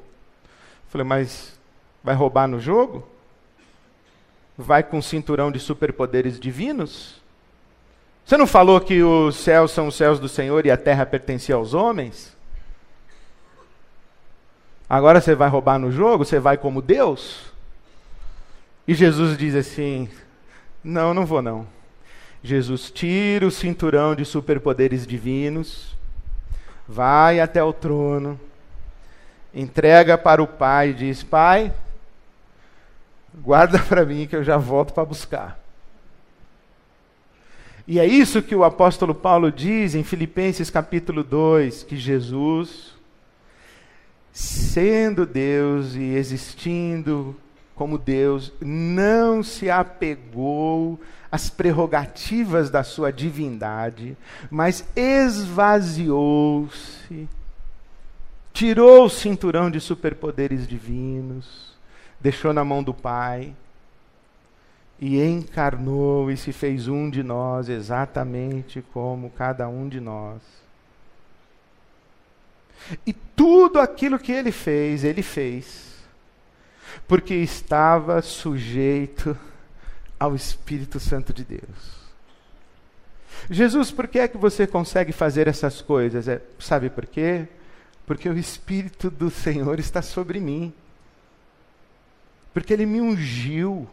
Falei, 0.87 1.05
mas 1.05 1.57
vai 2.03 2.15
roubar 2.15 2.47
no 2.47 2.59
jogo? 2.59 3.07
Vai 4.57 4.83
com 4.83 5.01
cinturão 5.01 5.51
de 5.51 5.59
superpoderes 5.59 6.39
divinos? 6.39 7.21
Você 8.25 8.37
não 8.37 8.47
falou 8.47 8.79
que 8.79 9.03
os 9.03 9.35
céus 9.35 9.71
são 9.71 9.87
os 9.87 9.95
céus 9.95 10.19
do 10.19 10.29
Senhor 10.29 10.65
e 10.65 10.71
a 10.71 10.77
terra 10.77 11.05
pertencia 11.05 11.55
aos 11.55 11.73
homens? 11.73 12.35
Agora 14.89 15.19
você 15.19 15.35
vai 15.35 15.49
roubar 15.49 15.79
no 15.79 15.91
jogo? 15.91 16.23
Você 16.23 16.39
vai 16.39 16.57
como 16.57 16.81
Deus? 16.81 17.52
E 18.87 18.93
Jesus 18.93 19.37
diz 19.37 19.55
assim: 19.55 20.09
Não, 20.83 21.13
não 21.13 21.25
vou 21.25 21.41
não. 21.41 21.67
Jesus 22.43 22.91
tira 22.91 23.47
o 23.47 23.51
cinturão 23.51 24.13
de 24.13 24.25
superpoderes 24.25 25.07
divinos, 25.07 25.95
vai 26.85 27.39
até 27.39 27.63
o 27.63 27.71
trono, 27.71 28.37
entrega 29.53 30.17
para 30.17 30.43
o 30.43 30.47
Pai 30.47 30.89
e 30.89 30.93
diz: 30.93 31.23
Pai, 31.23 31.73
guarda 33.33 33.79
para 33.79 34.05
mim 34.05 34.27
que 34.27 34.35
eu 34.35 34.43
já 34.43 34.57
volto 34.57 34.93
para 34.93 35.05
buscar. 35.05 35.63
E 37.87 37.99
é 37.99 38.05
isso 38.05 38.41
que 38.41 38.55
o 38.55 38.63
apóstolo 38.63 39.13
Paulo 39.13 39.51
diz 39.51 39.93
em 39.93 40.03
Filipenses 40.03 40.69
capítulo 40.69 41.21
2, 41.21 41.83
que 41.83 41.97
Jesus, 41.97 42.93
sendo 44.31 45.25
Deus 45.25 45.95
e 45.95 46.15
existindo 46.15 47.35
como 47.75 47.97
Deus, 47.97 48.53
não 48.61 49.41
se 49.41 49.69
apegou 49.69 50.99
às 51.31 51.49
prerrogativas 51.49 52.69
da 52.69 52.83
sua 52.83 53.11
divindade, 53.11 54.15
mas 54.51 54.85
esvaziou-se, 54.95 56.07
tirou 58.53 59.05
o 59.05 59.09
cinturão 59.09 59.71
de 59.71 59.79
superpoderes 59.79 60.67
divinos, 60.67 61.73
deixou 62.21 62.53
na 62.53 62.63
mão 62.63 62.83
do 62.83 62.93
Pai 62.93 63.55
e 64.99 65.19
encarnou 65.21 66.29
e 66.29 66.37
se 66.37 66.53
fez 66.53 66.87
um 66.87 67.09
de 67.09 67.23
nós, 67.23 67.67
exatamente 67.67 68.83
como 68.93 69.31
cada 69.31 69.67
um 69.67 69.89
de 69.89 69.99
nós. 69.99 70.39
E 73.05 73.11
tudo 73.13 73.79
aquilo 73.79 74.19
que 74.19 74.31
ele 74.31 74.51
fez, 74.51 75.03
ele 75.03 75.23
fez 75.23 75.92
porque 77.07 77.35
estava 77.35 78.21
sujeito 78.21 79.37
ao 80.19 80.35
Espírito 80.35 80.99
Santo 80.99 81.33
de 81.33 81.43
Deus. 81.43 82.03
Jesus, 83.49 83.91
por 83.91 84.07
que 84.07 84.19
é 84.19 84.27
que 84.27 84.37
você 84.37 84.65
consegue 84.65 85.11
fazer 85.11 85.47
essas 85.47 85.81
coisas? 85.81 86.27
É, 86.27 86.41
sabe 86.59 86.89
por 86.89 87.05
quê? 87.05 87.47
Porque 88.05 88.29
o 88.29 88.37
Espírito 88.37 89.09
do 89.09 89.29
Senhor 89.29 89.79
está 89.79 90.01
sobre 90.01 90.39
mim. 90.39 90.73
Porque 92.53 92.73
Ele 92.73 92.85
me 92.85 93.01
ungiu. 93.01 93.87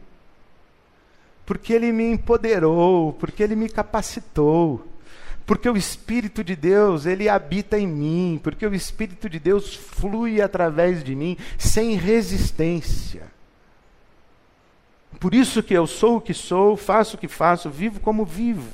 Porque 1.46 1.72
Ele 1.72 1.90
me 1.90 2.12
empoderou. 2.12 3.12
Porque 3.14 3.42
Ele 3.42 3.56
me 3.56 3.68
capacitou 3.68 4.89
porque 5.50 5.68
o 5.68 5.76
Espírito 5.76 6.44
de 6.44 6.54
Deus, 6.54 7.06
ele 7.06 7.28
habita 7.28 7.76
em 7.76 7.84
mim, 7.84 8.40
porque 8.40 8.64
o 8.64 8.72
Espírito 8.72 9.28
de 9.28 9.40
Deus 9.40 9.74
flui 9.74 10.40
através 10.40 11.02
de 11.02 11.12
mim 11.16 11.36
sem 11.58 11.96
resistência. 11.96 13.24
Por 15.18 15.34
isso 15.34 15.60
que 15.60 15.74
eu 15.74 15.88
sou 15.88 16.18
o 16.18 16.20
que 16.20 16.32
sou, 16.32 16.76
faço 16.76 17.16
o 17.16 17.18
que 17.18 17.26
faço, 17.26 17.68
vivo 17.68 17.98
como 17.98 18.24
vivo. 18.24 18.70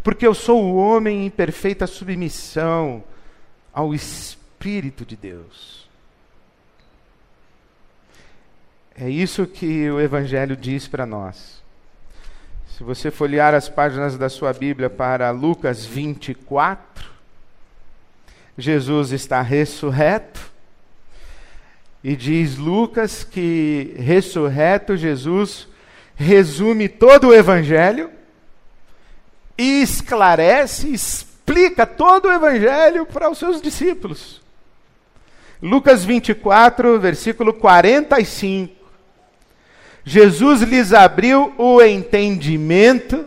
Porque 0.00 0.24
eu 0.24 0.34
sou 0.34 0.62
o 0.62 0.76
homem 0.76 1.26
em 1.26 1.30
perfeita 1.30 1.84
submissão 1.84 3.02
ao 3.72 3.92
Espírito 3.92 5.04
de 5.04 5.16
Deus. 5.16 5.90
É 8.94 9.10
isso 9.10 9.48
que 9.48 9.90
o 9.90 10.00
Evangelho 10.00 10.56
diz 10.56 10.86
para 10.86 11.04
nós. 11.04 11.57
Se 12.78 12.84
você 12.84 13.10
folhear 13.10 13.54
as 13.54 13.68
páginas 13.68 14.16
da 14.16 14.28
sua 14.28 14.52
Bíblia 14.52 14.88
para 14.88 15.32
Lucas 15.32 15.84
24, 15.84 17.10
Jesus 18.56 19.10
está 19.10 19.42
ressurreto, 19.42 20.40
e 22.04 22.14
diz 22.14 22.56
Lucas 22.56 23.24
que 23.24 23.96
ressurreto 23.98 24.96
Jesus 24.96 25.66
resume 26.14 26.88
todo 26.88 27.30
o 27.30 27.34
Evangelho 27.34 28.12
e 29.58 29.82
esclarece, 29.82 30.86
explica 30.92 31.84
todo 31.84 32.28
o 32.28 32.32
Evangelho 32.32 33.04
para 33.06 33.28
os 33.28 33.38
seus 33.38 33.60
discípulos. 33.60 34.40
Lucas 35.60 36.04
24, 36.04 37.00
versículo 37.00 37.52
45. 37.54 38.77
Jesus 40.08 40.62
lhes 40.62 40.94
abriu 40.94 41.52
o 41.58 41.82
entendimento 41.82 43.26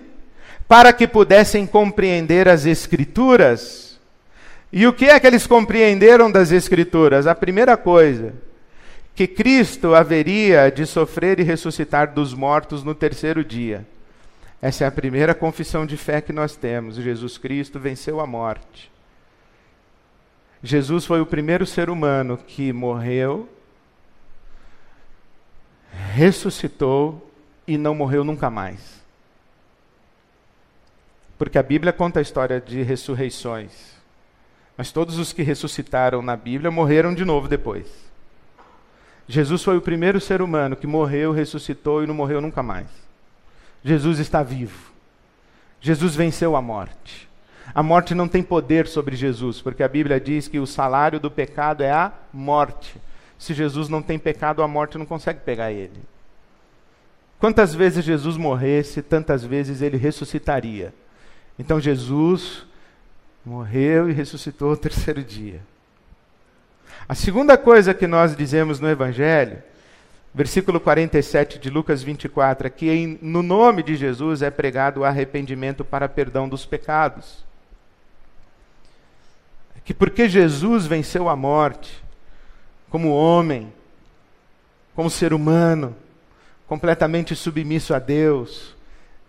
para 0.67 0.91
que 0.91 1.07
pudessem 1.07 1.67
compreender 1.67 2.49
as 2.49 2.65
Escrituras. 2.65 3.99
E 4.73 4.87
o 4.87 4.91
que 4.91 5.05
é 5.05 5.19
que 5.19 5.27
eles 5.27 5.45
compreenderam 5.45 6.31
das 6.31 6.51
Escrituras? 6.51 7.27
A 7.27 7.35
primeira 7.35 7.77
coisa, 7.77 8.33
que 9.13 9.27
Cristo 9.27 9.93
haveria 9.93 10.71
de 10.71 10.87
sofrer 10.87 11.39
e 11.39 11.43
ressuscitar 11.43 12.15
dos 12.15 12.33
mortos 12.33 12.83
no 12.83 12.95
terceiro 12.95 13.45
dia. 13.45 13.85
Essa 14.59 14.85
é 14.85 14.87
a 14.87 14.91
primeira 14.91 15.35
confissão 15.35 15.85
de 15.85 15.95
fé 15.97 16.19
que 16.19 16.33
nós 16.33 16.55
temos. 16.55 16.95
Jesus 16.95 17.37
Cristo 17.37 17.79
venceu 17.79 18.19
a 18.19 18.25
morte. 18.25 18.91
Jesus 20.63 21.05
foi 21.05 21.21
o 21.21 21.27
primeiro 21.27 21.63
ser 21.67 21.91
humano 21.91 22.39
que 22.39 22.73
morreu, 22.73 23.47
ressuscitou 26.12 27.32
e 27.65 27.78
não 27.78 27.95
morreu 27.95 28.24
nunca 28.24 28.50
mais. 28.50 29.02
Porque 31.38 31.58
a 31.58 31.63
Bíblia 31.63 31.93
conta 31.93 32.19
a 32.19 32.21
história 32.21 32.62
de 32.62 32.84
ressurreições. 32.84 33.93
Mas 34.78 34.91
todos 34.91 35.17
os 35.17 35.34
que 35.34 35.41
ressuscitaram 35.41 36.21
na 36.21 36.36
Bíblia 36.36 36.69
morreram 36.69 37.13
de 37.13 37.26
novo 37.26 37.47
depois. 37.47 37.88
Jesus 39.28 39.63
foi 39.63 39.78
o 39.78 39.82
primeiro 39.82 40.19
ser 40.19 40.41
humano 40.41 40.76
que 40.76 40.86
morreu, 40.86 41.32
ressuscitou 41.32 42.04
e 42.04 42.08
não 42.08 42.13
morreu 42.13 42.41
nunca 42.41 42.62
mais. 42.62 42.88
Jesus 43.84 44.19
está 44.19 44.43
vivo. 44.43 44.91
Jesus 45.80 46.15
venceu 46.15 46.56
a 46.56 46.62
morte. 46.62 47.30
A 47.74 47.82
morte 47.82 48.13
não 48.13 48.28
tem 48.28 48.43
poder 48.43 48.88
sobre 48.88 49.15
Jesus, 49.15 49.62
porque 49.62 49.82
a 49.82 49.88
Bíblia 49.88 50.19
diz 50.19 50.47
que 50.47 50.60
o 50.60 50.67
salário 50.67 51.19
do 51.19 51.32
pecado 51.32 51.82
é 51.82 51.91
a 51.91 52.12
morte. 52.34 53.00
Se 53.41 53.56
Jesus 53.56 53.89
não 53.89 54.04
tem 54.04 54.19
pecado, 54.19 54.62
a 54.62 54.67
morte 54.67 54.99
não 54.99 55.06
consegue 55.06 55.39
pegar 55.39 55.71
ele. 55.71 55.99
Quantas 57.39 57.73
vezes 57.73 58.06
Jesus 58.06 58.38
morresse, 58.38 59.01
tantas 59.01 59.43
vezes 59.43 59.82
ele 59.82 59.97
ressuscitaria. 59.97 60.93
Então 61.58 61.82
Jesus 61.82 62.67
morreu 63.43 64.08
e 64.08 64.13
ressuscitou 64.13 64.73
o 64.73 64.77
terceiro 64.77 65.23
dia. 65.23 65.60
A 67.10 67.15
segunda 67.15 67.58
coisa 67.58 67.95
que 67.95 68.06
nós 68.06 68.36
dizemos 68.36 68.80
no 68.80 68.88
Evangelho, 68.88 69.63
versículo 70.32 70.80
47 70.80 71.58
de 71.58 71.71
Lucas 71.71 72.04
24, 72.04 72.67
é 72.67 72.69
que 72.69 73.17
no 73.23 73.41
nome 73.41 73.82
de 73.82 73.95
Jesus 73.95 74.43
é 74.43 74.51
pregado 74.51 74.99
o 74.99 75.04
arrependimento 75.04 75.84
para 75.84 76.08
perdão 76.08 76.47
dos 76.47 76.63
pecados. 76.63 77.43
Que 79.84 79.95
porque 79.95 80.30
Jesus 80.30 80.86
venceu 80.86 81.27
a 81.27 81.36
morte, 81.36 82.00
como 82.91 83.15
homem, 83.15 83.73
como 84.93 85.10
ser 85.10 85.34
humano, 85.34 85.95
completamente 86.67 87.36
submisso 87.36 87.95
a 87.95 87.99
Deus, 87.99 88.75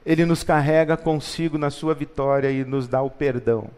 ele 0.04 0.26
nos 0.26 0.42
carrega 0.42 0.96
consigo 0.96 1.56
na 1.56 1.70
sua 1.70 1.94
vitória 1.94 2.50
e 2.50 2.64
nos 2.64 2.86
dá 2.86 3.00
o 3.00 3.08
perdão. 3.08 3.70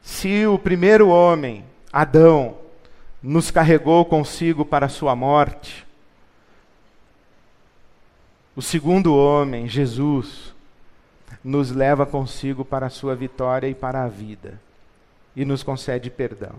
Se 0.00 0.46
o 0.46 0.58
primeiro 0.58 1.08
homem 1.08 1.64
Adão 1.92 2.58
nos 3.22 3.50
carregou 3.50 4.04
consigo 4.04 4.66
para 4.66 4.84
a 4.84 4.90
sua 4.90 5.16
morte. 5.16 5.86
O 8.54 8.60
segundo 8.60 9.16
homem, 9.16 9.66
Jesus, 9.66 10.54
nos 11.42 11.70
leva 11.70 12.04
consigo 12.04 12.64
para 12.66 12.86
a 12.86 12.90
sua 12.90 13.14
vitória 13.16 13.66
e 13.66 13.74
para 13.74 14.04
a 14.04 14.08
vida, 14.08 14.60
e 15.34 15.44
nos 15.44 15.62
concede 15.62 16.10
perdão. 16.10 16.54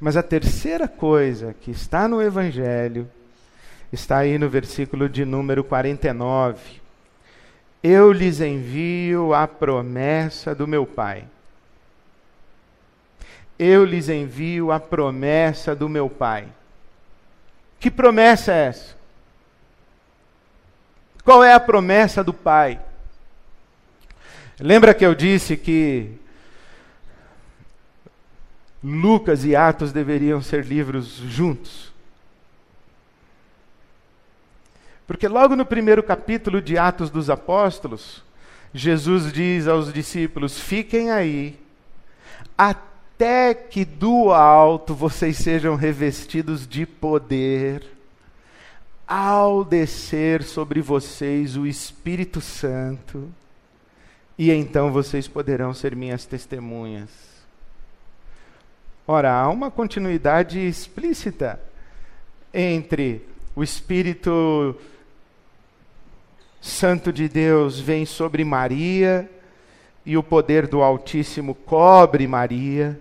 Mas 0.00 0.16
a 0.16 0.22
terceira 0.22 0.86
coisa 0.88 1.54
que 1.60 1.70
está 1.70 2.06
no 2.08 2.22
Evangelho, 2.22 3.08
está 3.92 4.18
aí 4.18 4.38
no 4.38 4.48
versículo 4.48 5.08
de 5.08 5.24
número 5.24 5.62
49. 5.62 6.80
Eu 7.82 8.12
lhes 8.12 8.40
envio 8.40 9.34
a 9.34 9.46
promessa 9.46 10.54
do 10.54 10.66
meu 10.66 10.86
Pai 10.86 11.24
eu 13.64 13.84
lhes 13.84 14.08
envio 14.08 14.72
a 14.72 14.80
promessa 14.80 15.72
do 15.72 15.88
meu 15.88 16.10
Pai. 16.10 16.48
Que 17.78 17.90
promessa 17.90 18.52
é 18.52 18.66
essa? 18.66 18.96
Qual 21.24 21.44
é 21.44 21.54
a 21.54 21.60
promessa 21.60 22.24
do 22.24 22.32
Pai? 22.32 22.80
Lembra 24.58 24.92
que 24.92 25.06
eu 25.06 25.14
disse 25.14 25.56
que 25.56 26.12
Lucas 28.82 29.44
e 29.44 29.54
Atos 29.54 29.92
deveriam 29.92 30.42
ser 30.42 30.64
livros 30.64 31.06
juntos? 31.06 31.92
Porque 35.06 35.28
logo 35.28 35.54
no 35.54 35.64
primeiro 35.66 36.02
capítulo 36.02 36.60
de 36.60 36.78
Atos 36.78 37.10
dos 37.10 37.28
Apóstolos, 37.28 38.22
Jesus 38.72 39.32
diz 39.32 39.68
aos 39.68 39.92
discípulos: 39.92 40.58
fiquem 40.58 41.10
aí, 41.10 41.58
até 42.56 43.54
que 43.54 43.84
do 43.84 44.32
alto 44.32 44.94
vocês 44.94 45.36
sejam 45.36 45.76
revestidos 45.76 46.66
de 46.66 46.86
poder, 46.86 47.84
ao 49.06 49.64
descer 49.64 50.42
sobre 50.42 50.80
vocês 50.80 51.56
o 51.56 51.66
Espírito 51.66 52.40
Santo, 52.40 53.30
e 54.38 54.50
então 54.50 54.90
vocês 54.90 55.28
poderão 55.28 55.74
ser 55.74 55.94
minhas 55.94 56.24
testemunhas. 56.24 57.31
Ora, 59.06 59.32
há 59.32 59.48
uma 59.48 59.70
continuidade 59.70 60.60
explícita 60.60 61.60
entre 62.54 63.26
o 63.54 63.62
Espírito 63.62 64.76
Santo 66.60 67.12
de 67.12 67.28
Deus 67.28 67.80
vem 67.80 68.06
sobre 68.06 68.44
Maria 68.44 69.28
e 70.06 70.16
o 70.16 70.22
poder 70.22 70.68
do 70.68 70.80
Altíssimo 70.80 71.54
cobre 71.54 72.28
Maria. 72.28 73.00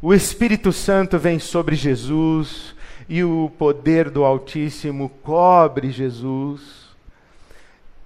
O 0.00 0.12
Espírito 0.12 0.72
Santo 0.72 1.16
vem 1.16 1.38
sobre 1.38 1.76
Jesus 1.76 2.74
e 3.08 3.22
o 3.22 3.52
poder 3.56 4.10
do 4.10 4.24
Altíssimo 4.24 5.08
cobre 5.22 5.92
Jesus. 5.92 6.88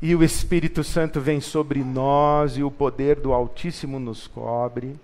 E 0.03 0.14
o 0.14 0.22
Espírito 0.22 0.85
Santo 0.85 1.18
vem 1.18 1.40
sobre 1.40 1.83
nós 1.83 2.59
e 2.59 2.62
o 2.62 2.70
poder 2.70 3.16
do 3.16 3.33
Altíssimo 3.33 3.99
nos 3.99 4.27
cobre. 4.27 4.94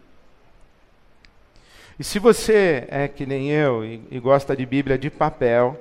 E 1.99 2.05
se 2.05 2.19
você 2.19 2.87
é 2.89 3.07
que 3.09 3.27
nem 3.27 3.51
eu 3.51 3.85
e, 3.85 4.03
e 4.11 4.19
gosta 4.19 4.57
de 4.57 4.65
Bíblia 4.65 4.99
de 4.99 5.11
papel, 5.11 5.79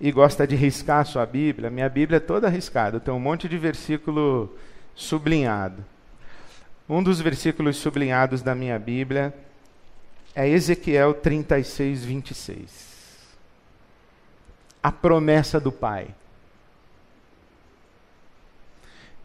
e 0.00 0.10
gosta 0.10 0.46
de 0.46 0.56
riscar 0.56 1.00
a 1.00 1.04
sua 1.04 1.24
Bíblia, 1.24 1.70
minha 1.70 1.88
Bíblia 1.88 2.16
é 2.18 2.20
toda 2.20 2.48
riscada, 2.48 3.00
tem 3.00 3.14
um 3.14 3.20
monte 3.20 3.48
de 3.48 3.56
versículo 3.56 4.54
sublinhado. 4.94 5.84
Um 6.88 7.02
dos 7.02 7.20
versículos 7.20 7.76
sublinhados 7.76 8.42
da 8.42 8.54
minha 8.54 8.78
Bíblia 8.78 9.32
é 10.34 10.48
Ezequiel 10.48 11.14
36, 11.14 12.04
26. 12.04 12.94
A 14.82 14.92
promessa 14.92 15.58
do 15.58 15.72
Pai. 15.72 16.08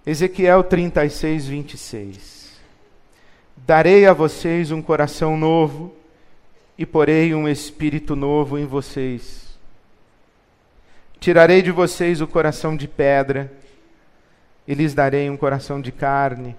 Ezequiel 0.05 0.63
36, 0.63 1.47
26. 1.47 2.38
Darei 3.65 4.05
a 4.05 4.13
vocês 4.13 4.71
um 4.71 4.81
coração 4.81 5.37
novo 5.37 5.93
e 6.77 6.85
porei 6.85 7.33
um 7.35 7.47
espírito 7.47 8.15
novo 8.15 8.57
em 8.57 8.65
vocês. 8.65 9.49
Tirarei 11.19 11.61
de 11.61 11.71
vocês 11.71 12.21
o 12.21 12.27
coração 12.27 12.75
de 12.75 12.87
pedra 12.87 13.51
e 14.67 14.73
lhes 14.73 14.93
darei 14.93 15.29
um 15.29 15.35
coração 15.35 15.81
de 15.81 15.91
carne. 15.91 16.55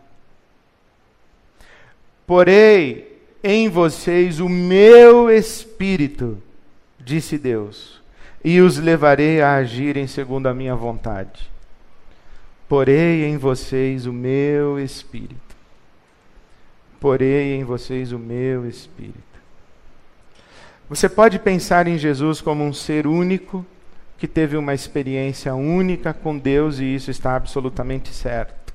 Porei 2.27 3.19
em 3.43 3.69
vocês 3.69 4.39
o 4.39 4.49
meu 4.49 5.31
espírito, 5.31 6.41
disse 6.99 7.39
Deus, 7.39 8.03
e 8.45 8.61
os 8.61 8.79
levarei 8.79 9.41
a 9.41 9.55
agirem 9.55 10.07
segundo 10.07 10.47
a 10.47 10.55
minha 10.55 10.77
vontade. 10.77 11.51
Porei 12.69 13.25
em 13.25 13.37
vocês 13.37 14.07
o 14.07 14.13
meu 14.13 14.79
espírito. 14.79 15.50
Porei 17.01 17.55
em 17.55 17.65
vocês 17.65 18.13
o 18.13 18.19
meu 18.19 18.69
espírito. 18.69 19.19
Você 20.89 21.09
pode 21.09 21.39
pensar 21.39 21.87
em 21.87 21.97
Jesus 21.97 22.41
como 22.41 22.63
um 22.63 22.73
ser 22.73 23.07
único, 23.07 23.65
que 24.19 24.29
teve 24.29 24.57
uma 24.57 24.75
experiência 24.75 25.55
única 25.55 26.13
com 26.13 26.37
Deus 26.37 26.79
e 26.79 26.85
isso 26.85 27.11
está 27.11 27.37
absolutamente 27.37 28.13
certo. 28.13 28.75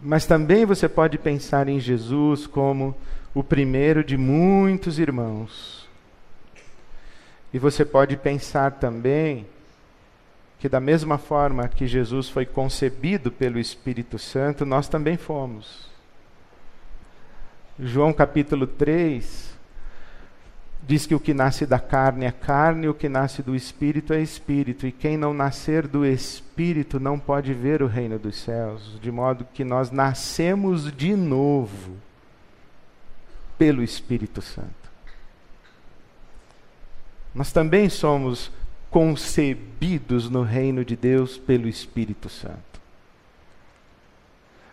Mas 0.00 0.24
também 0.24 0.64
você 0.64 0.88
pode 0.88 1.18
pensar 1.18 1.68
em 1.68 1.78
Jesus 1.78 2.46
como 2.46 2.96
o 3.34 3.44
primeiro 3.44 4.02
de 4.02 4.16
muitos 4.16 4.98
irmãos. 4.98 5.86
E 7.52 7.58
você 7.58 7.84
pode 7.84 8.16
pensar 8.16 8.72
também 8.72 9.46
que, 10.66 10.68
da 10.68 10.80
mesma 10.80 11.16
forma 11.16 11.68
que 11.68 11.86
Jesus 11.86 12.28
foi 12.28 12.44
concebido 12.44 13.30
pelo 13.30 13.56
Espírito 13.56 14.18
Santo, 14.18 14.66
nós 14.66 14.88
também 14.88 15.16
fomos. 15.16 15.88
João 17.78 18.12
capítulo 18.12 18.66
3 18.66 19.54
diz 20.84 21.06
que 21.06 21.14
o 21.14 21.20
que 21.20 21.32
nasce 21.32 21.66
da 21.66 21.78
carne 21.78 22.24
é 22.24 22.32
carne, 22.32 22.88
o 22.88 22.94
que 22.94 23.08
nasce 23.08 23.44
do 23.44 23.54
espírito 23.54 24.12
é 24.12 24.20
espírito, 24.20 24.88
e 24.88 24.92
quem 24.92 25.16
não 25.16 25.32
nascer 25.32 25.86
do 25.86 26.04
espírito 26.04 26.98
não 26.98 27.16
pode 27.16 27.54
ver 27.54 27.80
o 27.80 27.86
reino 27.86 28.18
dos 28.18 28.36
céus, 28.36 28.98
de 29.00 29.12
modo 29.12 29.46
que 29.54 29.62
nós 29.62 29.92
nascemos 29.92 30.90
de 30.92 31.14
novo 31.14 31.96
pelo 33.56 33.84
Espírito 33.84 34.42
Santo. 34.42 34.90
Nós 37.32 37.52
também 37.52 37.88
somos 37.88 38.50
concebidos 38.90 40.30
no 40.30 40.42
reino 40.42 40.84
de 40.84 40.96
Deus 40.96 41.36
pelo 41.36 41.68
Espírito 41.68 42.28
Santo. 42.28 42.76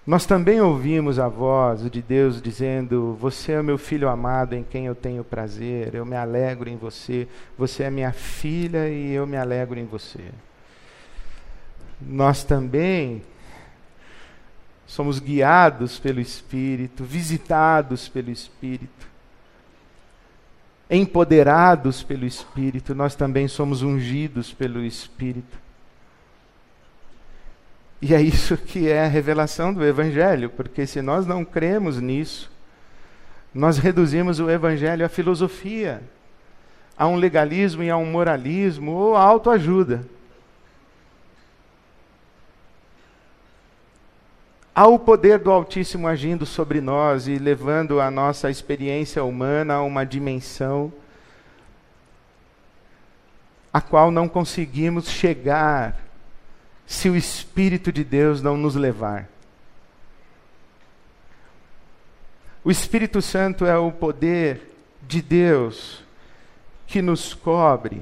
Nós 0.06 0.26
também 0.26 0.60
ouvimos 0.60 1.18
a 1.18 1.30
voz 1.30 1.90
de 1.90 2.02
Deus 2.02 2.42
dizendo: 2.42 3.18
Você 3.22 3.54
é 3.54 3.64
meu 3.64 3.78
filho 3.78 4.10
amado 4.10 4.54
em 4.54 4.64
quem 4.64 4.86
eu 4.86 4.96
tenho 4.96 5.24
prazer, 5.24 5.96
eu 5.96 6.06
me 6.06 6.16
alegro 6.16 6.70
em 6.70 6.76
você, 6.76 7.26
você 7.58 7.84
é 7.84 7.90
minha 7.90 8.12
filha 8.12 8.90
e 8.90 9.14
eu 9.14 9.26
me 9.26 9.38
alegro 9.38 9.80
em 9.80 9.86
você. 9.86 10.20
Nós 12.02 12.44
também 12.44 13.22
somos 14.86 15.20
guiados 15.20 16.00
pelo 16.00 16.20
Espírito, 16.20 17.06
visitados 17.06 18.10
pelo 18.10 18.30
Espírito, 18.30 19.08
empoderados 20.96 22.04
pelo 22.04 22.26
Espírito, 22.26 22.94
nós 22.94 23.16
também 23.16 23.48
somos 23.48 23.82
ungidos 23.82 24.54
pelo 24.54 24.84
Espírito. 24.84 25.58
E 28.02 28.14
é 28.14 28.22
isso 28.22 28.58
que 28.58 28.90
é 28.90 29.06
a 29.06 29.08
revelação 29.08 29.74
do 29.74 29.84
Evangelho, 29.84 30.50
porque 30.50 30.86
se 30.86 31.02
nós 31.02 31.26
não 31.26 31.46
cremos 31.46 32.02
nisso, 32.02 32.52
nós 33.54 33.78
reduzimos 33.78 34.40
o 34.40 34.50
Evangelho 34.50 35.06
à 35.06 35.10
filosofia, 35.10 36.02
a 36.98 37.08
um 37.08 37.16
legalismo 37.16 37.82
e 37.82 37.90
a 37.90 37.98
um 37.98 38.06
moralismo 38.06 38.92
ou 38.92 39.16
a 39.16 39.22
autoajuda. 39.22 40.06
Há 44.76 44.88
o 44.88 44.98
poder 44.98 45.38
do 45.38 45.52
Altíssimo 45.52 46.08
agindo 46.08 46.46
sobre 46.46 46.82
nós 46.82 47.28
e 47.28 47.38
levando 47.38 48.02
a 48.02 48.10
nossa 48.10 48.50
experiência 48.50 49.24
humana 49.24 49.76
a 49.76 49.84
uma 49.84 50.04
dimensão 50.04 50.92
a 53.72 53.82
qual 53.82 54.12
não 54.12 54.28
conseguimos 54.28 55.10
chegar 55.10 56.00
se 56.86 57.10
o 57.10 57.16
Espírito 57.16 57.92
de 57.92 58.04
Deus 58.04 58.42
não 58.42 58.56
nos 58.56 58.76
levar. 58.76 59.28
O 62.64 62.70
Espírito 62.70 63.22
Santo 63.22 63.66
é 63.66 63.78
o 63.78 63.92
poder 63.92 64.72
de 65.02 65.22
Deus 65.22 66.04
que 66.86 67.02
nos 67.02 67.34
cobre. 67.34 68.02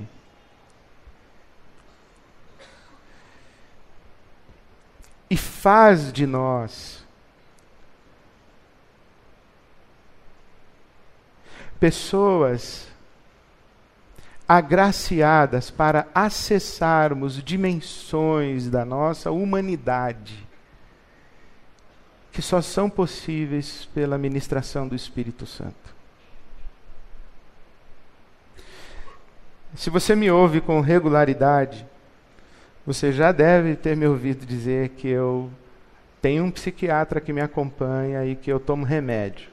E 5.32 5.38
faz 5.38 6.12
de 6.12 6.28
nós 6.28 7.06
pessoas 11.80 12.90
agraciadas 14.46 15.72
para 15.72 16.06
acessarmos 16.14 17.42
dimensões 17.42 18.70
da 18.70 18.84
nossa 18.84 19.32
humanidade 19.32 20.46
que 22.34 22.42
só 22.42 22.62
são 22.62 22.90
possíveis 22.90 23.86
pela 23.94 24.18
ministração 24.18 24.86
do 24.86 24.96
Espírito 24.96 25.46
Santo. 25.46 25.96
Se 29.78 29.90
você 29.90 30.14
me 30.14 30.30
ouve 30.30 30.60
com 30.60 30.82
regularidade, 30.82 31.90
você 32.86 33.12
já 33.12 33.32
deve 33.32 33.76
ter 33.76 33.96
me 33.96 34.08
ouvido 34.08 34.46
dizer 34.46 34.90
que 34.90 35.08
eu 35.08 35.50
tenho 36.22 36.44
um 36.44 36.52
psiquiatra 36.52 37.22
que 37.22 37.34
me 37.34 37.42
acompanha 37.42 38.26
e 38.26 38.36
que 38.36 38.52
eu 38.52 38.60
tomo 38.60 38.86
remédio. 38.86 39.50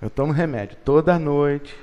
Eu 0.00 0.10
tomo 0.10 0.32
remédio 0.32 0.76
toda 0.84 1.18
noite, 1.18 1.78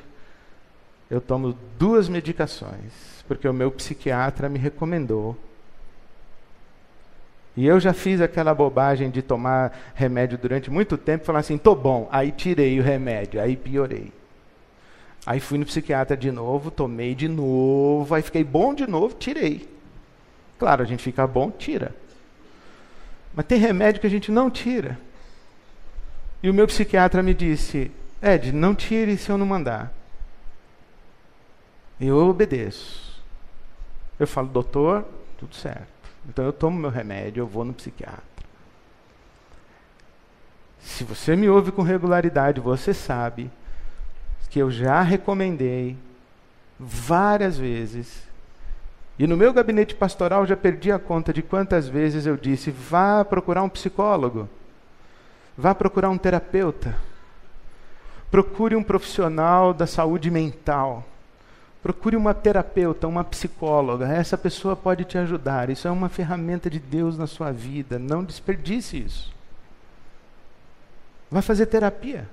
eu 1.10 1.22
tomo 1.22 1.58
duas 1.78 2.10
medicações, 2.10 3.24
porque 3.28 3.48
o 3.48 3.54
meu 3.54 3.72
psiquiatra 3.72 4.50
me 4.50 4.60
recomendou. 4.60 5.38
E 7.56 7.66
eu 7.66 7.80
já 7.80 7.94
fiz 7.94 8.22
aquela 8.22 8.54
bobagem 8.54 9.10
de 9.10 9.22
tomar 9.22 9.78
remédio 9.96 10.38
durante 10.38 10.70
muito 10.70 10.98
tempo, 10.98 11.26
falar 11.26 11.40
assim, 11.40 11.58
tô 11.58 11.76
bom. 11.76 12.08
Aí 12.12 12.32
tirei 12.32 12.80
o 12.80 12.84
remédio, 12.84 13.42
aí 13.42 13.56
piorei. 13.56 14.12
Aí 15.30 15.40
fui 15.40 15.60
no 15.60 15.66
psiquiatra 15.68 16.18
de 16.18 16.32
novo, 16.32 16.72
tomei 16.72 17.14
de 17.14 17.28
novo, 17.28 18.16
aí 18.16 18.22
fiquei 18.24 18.44
bom 18.44 18.74
de 18.74 18.88
novo, 18.88 19.14
tirei. 19.14 19.70
Claro, 20.58 20.82
a 20.82 20.86
gente 20.88 21.04
fica 21.04 21.28
bom, 21.28 21.52
tira. 21.52 21.96
Mas 23.36 23.46
tem 23.46 23.60
remédio 23.60 24.02
que 24.02 24.08
a 24.08 24.10
gente 24.10 24.32
não 24.32 24.50
tira. 24.50 25.00
E 26.42 26.50
o 26.50 26.54
meu 26.54 26.66
psiquiatra 26.66 27.22
me 27.22 27.36
disse: 27.36 27.92
Ed, 28.20 28.52
não 28.52 28.74
tire 28.74 29.16
se 29.18 29.30
eu 29.30 29.38
não 29.38 29.46
mandar. 29.46 29.94
Eu 32.02 32.18
obedeço. 32.28 33.22
Eu 34.20 34.26
falo, 34.26 34.48
doutor, 34.48 35.06
tudo 35.38 35.54
certo. 35.54 36.10
Então 36.28 36.44
eu 36.44 36.52
tomo 36.52 36.80
meu 36.80 36.90
remédio, 36.90 37.42
eu 37.42 37.48
vou 37.48 37.64
no 37.64 37.74
psiquiatra. 37.76 38.24
Se 40.80 41.04
você 41.04 41.36
me 41.36 41.48
ouve 41.48 41.72
com 41.72 41.84
regularidade, 41.84 42.60
você 42.60 42.96
sabe 42.96 43.52
que 44.50 44.60
eu 44.60 44.72
já 44.72 45.02
recomendei 45.02 45.96
várias 46.80 47.58
vezes. 47.58 48.24
E 49.18 49.28
no 49.28 49.36
meu 49.36 49.52
gabinete 49.52 49.94
pastoral 49.94 50.46
já 50.46 50.56
perdi 50.56 50.92
a 50.92 50.98
conta 50.98 51.34
de 51.34 51.42
quantas 51.42 51.88
vezes 51.88 52.26
eu 52.26 52.38
disse: 52.38 52.72
vá 52.72 53.24
procurar 53.24 53.64
um 53.64 53.70
psicólogo, 53.70 54.50
vá 55.58 55.76
procurar 55.76 56.10
um 56.10 56.18
terapeuta, 56.18 56.96
procure 58.32 58.76
um 58.76 58.84
profissional 58.84 59.74
da 59.74 59.86
saúde 59.86 60.32
mental. 60.32 61.06
Procure 61.82 62.18
uma 62.18 62.34
terapeuta, 62.34 63.08
uma 63.08 63.24
psicóloga. 63.24 64.06
Essa 64.06 64.38
pessoa 64.38 64.76
pode 64.76 65.06
te 65.06 65.18
ajudar. 65.18 65.70
Isso 65.70 65.88
é 65.88 65.92
uma 65.92 66.10
ferramenta 66.10 66.70
de 66.70 66.78
Deus 66.78 67.18
na 67.18 67.26
sua 67.26 67.54
vida. 67.54 67.98
Não 67.98 68.22
desperdice 68.22 68.98
isso. 68.98 69.34
Vai 71.32 71.42
fazer 71.42 71.68
terapia. 71.68 72.28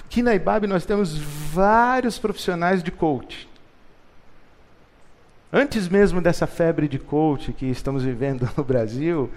Aqui 0.00 0.22
na 0.22 0.34
IBAB 0.34 0.66
nós 0.66 0.84
temos 0.84 1.16
vários 1.16 2.18
profissionais 2.18 2.82
de 2.82 2.90
coach. 2.90 3.48
Antes 5.52 5.88
mesmo 5.88 6.20
dessa 6.20 6.46
febre 6.46 6.88
de 6.88 6.98
coach 6.98 7.52
que 7.52 7.66
estamos 7.66 8.02
vivendo 8.02 8.48
no 8.56 8.64
Brasil, 8.64 9.30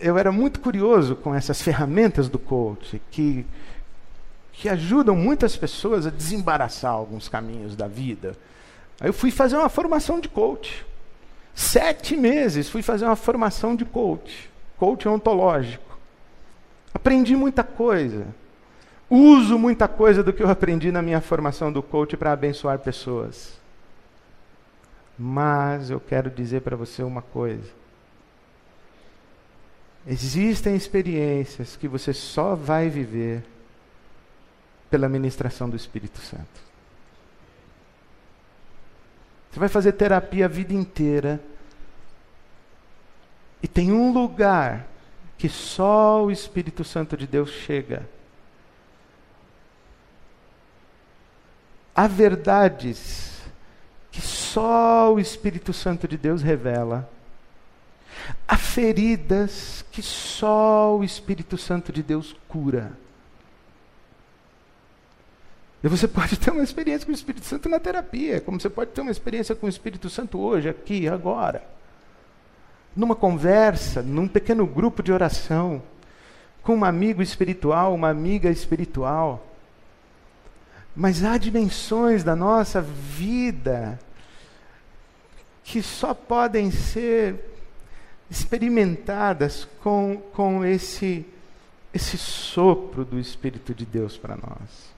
eu 0.00 0.18
era 0.18 0.32
muito 0.32 0.58
curioso 0.60 1.14
com 1.14 1.34
essas 1.34 1.62
ferramentas 1.62 2.28
do 2.28 2.38
coach, 2.38 3.00
que 3.10 3.46
que 4.54 4.68
ajudam 4.68 5.16
muitas 5.16 5.56
pessoas 5.56 6.06
a 6.06 6.10
desembaraçar 6.10 6.92
alguns 6.92 7.28
caminhos 7.28 7.74
da 7.74 7.88
vida. 7.88 8.36
Aí 9.00 9.08
eu 9.08 9.12
fui 9.12 9.30
fazer 9.30 9.56
uma 9.56 9.68
formação 9.68 10.20
de 10.20 10.28
coach. 10.28 10.86
Sete 11.54 12.16
meses 12.16 12.68
fui 12.68 12.80
fazer 12.80 13.04
uma 13.04 13.16
formação 13.16 13.74
de 13.74 13.84
coach, 13.84 14.48
coach 14.78 15.08
ontológico. 15.08 15.98
Aprendi 16.92 17.34
muita 17.34 17.64
coisa. 17.64 18.28
Uso 19.08 19.58
muita 19.58 19.86
coisa 19.86 20.22
do 20.22 20.32
que 20.32 20.42
eu 20.42 20.48
aprendi 20.48 20.90
na 20.90 21.02
minha 21.02 21.20
formação 21.20 21.72
do 21.72 21.82
coach 21.82 22.16
para 22.16 22.32
abençoar 22.32 22.78
pessoas. 22.78 23.58
Mas 25.18 25.90
eu 25.90 26.00
quero 26.00 26.30
dizer 26.30 26.62
para 26.62 26.76
você 26.76 27.02
uma 27.02 27.22
coisa. 27.22 27.70
Existem 30.06 30.74
experiências 30.74 31.76
que 31.76 31.88
você 31.88 32.12
só 32.12 32.54
vai 32.54 32.88
viver 32.88 33.44
pela 34.90 35.08
ministração 35.08 35.68
do 35.68 35.76
Espírito 35.76 36.20
Santo. 36.20 36.64
Você 39.50 39.60
vai 39.60 39.68
fazer 39.68 39.92
terapia 39.92 40.46
a 40.46 40.48
vida 40.48 40.74
inteira. 40.74 41.40
E 43.62 43.68
tem 43.68 43.92
um 43.92 44.12
lugar 44.12 44.86
que 45.38 45.48
só 45.48 46.24
o 46.24 46.30
Espírito 46.30 46.84
Santo 46.84 47.16
de 47.16 47.26
Deus 47.26 47.50
chega. 47.50 48.06
Há 51.94 52.06
verdades 52.06 53.42
que 54.10 54.20
só 54.20 55.12
o 55.12 55.20
Espírito 55.20 55.72
Santo 55.72 56.08
de 56.08 56.16
Deus 56.16 56.42
revela. 56.42 57.08
Há 58.46 58.56
feridas 58.56 59.84
que 59.92 60.02
só 60.02 60.96
o 60.96 61.04
Espírito 61.04 61.56
Santo 61.56 61.92
de 61.92 62.02
Deus 62.02 62.34
cura. 62.48 62.92
E 65.82 65.88
você 65.88 66.08
pode 66.08 66.38
ter 66.38 66.50
uma 66.50 66.62
experiência 66.62 67.04
com 67.04 67.12
o 67.12 67.14
Espírito 67.14 67.44
Santo 67.44 67.68
na 67.68 67.78
terapia, 67.78 68.40
como 68.40 68.58
você 68.58 68.70
pode 68.70 68.92
ter 68.92 69.02
uma 69.02 69.10
experiência 69.10 69.54
com 69.54 69.66
o 69.66 69.68
Espírito 69.68 70.08
Santo 70.08 70.38
hoje, 70.38 70.68
aqui, 70.68 71.06
agora. 71.06 71.62
Numa 72.96 73.14
conversa, 73.14 74.00
num 74.00 74.26
pequeno 74.26 74.66
grupo 74.66 75.02
de 75.02 75.12
oração, 75.12 75.82
com 76.62 76.76
um 76.76 76.84
amigo 76.84 77.20
espiritual, 77.20 77.94
uma 77.94 78.08
amiga 78.08 78.48
espiritual. 78.48 79.53
Mas 80.94 81.24
há 81.24 81.36
dimensões 81.36 82.22
da 82.22 82.36
nossa 82.36 82.80
vida 82.80 83.98
que 85.64 85.82
só 85.82 86.14
podem 86.14 86.70
ser 86.70 87.36
experimentadas 88.30 89.66
com, 89.82 90.22
com 90.32 90.64
esse, 90.64 91.26
esse 91.92 92.18
sopro 92.18 93.04
do 93.04 93.18
Espírito 93.18 93.74
de 93.74 93.84
Deus 93.84 94.16
para 94.16 94.36
nós. 94.36 94.94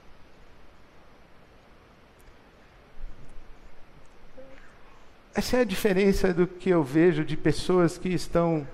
Essa 5.33 5.57
é 5.57 5.61
a 5.61 5.65
diferença 5.65 6.33
do 6.33 6.47
que 6.47 6.69
eu 6.69 6.83
vejo 6.83 7.23
de 7.23 7.37
pessoas 7.37 7.97
que 7.97 8.09
estão 8.09 8.67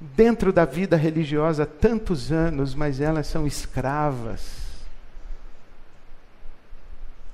dentro 0.00 0.52
da 0.52 0.64
vida 0.64 0.96
religiosa 0.96 1.62
há 1.62 1.66
tantos 1.66 2.30
anos, 2.30 2.74
mas 2.74 3.00
elas 3.00 3.26
são 3.26 3.46
escravas. 3.46 4.67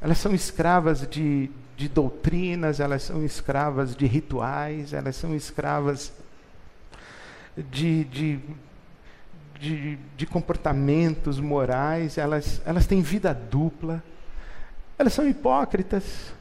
Elas 0.05 0.19
são 0.19 0.35
escravas 0.35 1.09
de, 1.09 1.51
de 1.79 1.89
doutrinas, 1.89 2.79
elas 2.79 3.05
são 3.05 3.25
escravas 3.25 3.97
de 3.97 4.05
rituais, 4.05 4.93
elas 4.93 5.17
são 5.17 5.35
escravas 5.35 6.13
de, 7.57 8.05
de, 8.05 8.41
de, 9.59 9.97
de 10.15 10.27
comportamentos 10.27 11.41
morais, 11.41 12.19
elas, 12.19 12.61
elas 12.67 12.87
têm 12.87 13.01
vida 13.01 13.33
dupla, 13.33 14.05
elas 14.99 15.15
são 15.15 15.27
hipócritas. 15.27 16.35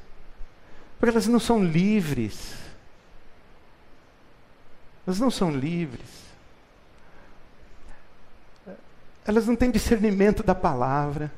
Porque 1.00 1.12
elas 1.12 1.28
não 1.28 1.40
são 1.40 1.64
livres. 1.64 2.56
Elas 5.08 5.22
não 5.22 5.32
são 5.32 5.50
livres. 5.50 6.24
Elas 9.26 9.48
não 9.48 9.56
têm 9.56 9.72
discernimento 9.72 10.44
da 10.44 10.54
palavra. 10.54 11.32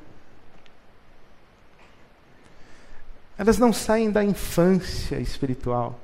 Elas 3.38 3.58
não 3.58 3.72
saem 3.72 4.10
da 4.10 4.24
infância 4.24 5.20
espiritual. 5.20 5.98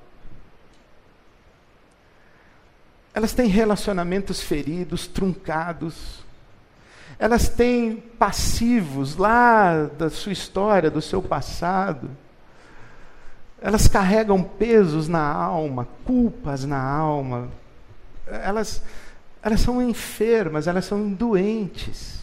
Elas 3.15 3.33
têm 3.33 3.49
relacionamentos 3.49 4.41
feridos, 4.41 5.07
truncados. 5.07 6.23
Elas 7.19 7.49
têm 7.49 7.97
passivos 7.97 9.17
lá 9.17 9.85
da 9.85 10.11
sua 10.11 10.33
história, 10.33 10.91
do 10.91 11.01
seu 11.01 11.23
passado 11.23 12.11
elas 13.63 13.87
carregam 13.87 14.43
pesos 14.43 15.07
na 15.07 15.25
alma, 15.25 15.87
culpas 16.05 16.65
na 16.65 16.83
alma. 16.83 17.49
Elas, 18.27 18.83
elas 19.41 19.61
são 19.61 19.81
enfermas, 19.81 20.67
elas 20.67 20.85
são 20.85 21.09
doentes. 21.13 22.22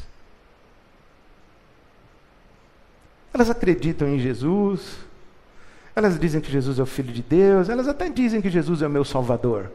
Elas 3.33 3.49
acreditam 3.49 4.07
em 4.07 4.19
Jesus, 4.19 4.97
elas 5.95 6.19
dizem 6.19 6.41
que 6.41 6.51
Jesus 6.51 6.79
é 6.79 6.83
o 6.83 6.85
Filho 6.85 7.13
de 7.13 7.21
Deus, 7.21 7.69
elas 7.69 7.87
até 7.87 8.09
dizem 8.09 8.41
que 8.41 8.49
Jesus 8.49 8.81
é 8.81 8.87
o 8.87 8.89
meu 8.89 9.05
Salvador. 9.05 9.71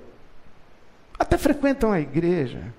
Até 1.19 1.39
frequentam 1.39 1.93
a 1.93 2.01
igreja. 2.01 2.73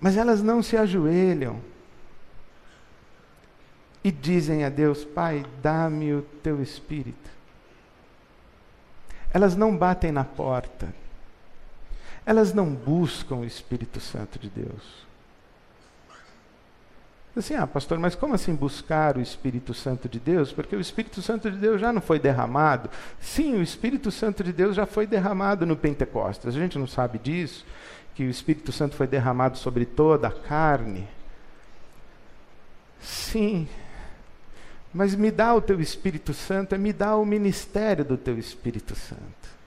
Mas 0.00 0.16
elas 0.16 0.42
não 0.42 0.62
se 0.62 0.76
ajoelham 0.76 1.60
e 4.02 4.10
dizem 4.10 4.64
a 4.64 4.68
Deus: 4.68 5.04
Pai, 5.04 5.44
dá-me 5.62 6.14
o 6.14 6.22
teu 6.42 6.62
espírito. 6.62 7.30
Elas 9.32 9.54
não 9.56 9.76
batem 9.76 10.10
na 10.10 10.24
porta, 10.24 10.88
elas 12.24 12.54
não 12.54 12.72
buscam 12.72 13.36
o 13.36 13.44
Espírito 13.44 14.00
Santo 14.00 14.38
de 14.38 14.48
Deus. 14.48 15.07
Assim, 17.38 17.54
ah, 17.54 17.66
pastor, 17.66 17.98
mas 17.98 18.14
como 18.14 18.34
assim 18.34 18.54
buscar 18.54 19.16
o 19.16 19.20
Espírito 19.20 19.72
Santo 19.72 20.08
de 20.08 20.18
Deus? 20.18 20.52
Porque 20.52 20.74
o 20.74 20.80
Espírito 20.80 21.22
Santo 21.22 21.50
de 21.50 21.56
Deus 21.56 21.80
já 21.80 21.92
não 21.92 22.00
foi 22.00 22.18
derramado. 22.18 22.90
Sim, 23.20 23.58
o 23.58 23.62
Espírito 23.62 24.10
Santo 24.10 24.42
de 24.42 24.52
Deus 24.52 24.74
já 24.74 24.86
foi 24.86 25.06
derramado 25.06 25.64
no 25.64 25.76
Pentecostes. 25.76 26.46
A 26.46 26.58
gente 26.58 26.78
não 26.78 26.86
sabe 26.86 27.18
disso, 27.18 27.64
que 28.14 28.24
o 28.24 28.30
Espírito 28.30 28.72
Santo 28.72 28.96
foi 28.96 29.06
derramado 29.06 29.56
sobre 29.56 29.84
toda 29.84 30.28
a 30.28 30.32
carne. 30.32 31.06
Sim, 33.00 33.68
mas 34.92 35.14
me 35.14 35.30
dá 35.30 35.54
o 35.54 35.60
teu 35.60 35.80
Espírito 35.80 36.34
Santo, 36.34 36.74
é 36.74 36.78
me 36.78 36.92
dá 36.92 37.16
o 37.16 37.24
ministério 37.24 38.04
do 38.04 38.16
teu 38.16 38.38
Espírito 38.38 38.96
Santo. 38.96 39.57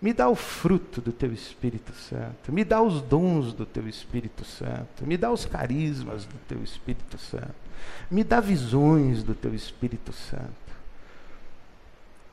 Me 0.00 0.14
dá 0.14 0.28
o 0.28 0.34
fruto 0.34 1.00
do 1.00 1.12
teu 1.12 1.32
Espírito 1.32 1.92
Santo. 1.92 2.50
Me 2.50 2.64
dá 2.64 2.80
os 2.80 3.02
dons 3.02 3.52
do 3.52 3.66
teu 3.66 3.86
Espírito 3.86 4.44
Santo. 4.44 5.06
Me 5.06 5.16
dá 5.16 5.30
os 5.30 5.44
carismas 5.44 6.24
do 6.24 6.36
teu 6.48 6.62
Espírito 6.62 7.18
Santo. 7.18 7.54
Me 8.10 8.24
dá 8.24 8.40
visões 8.40 9.22
do 9.22 9.34
teu 9.34 9.54
Espírito 9.54 10.12
Santo. 10.12 10.70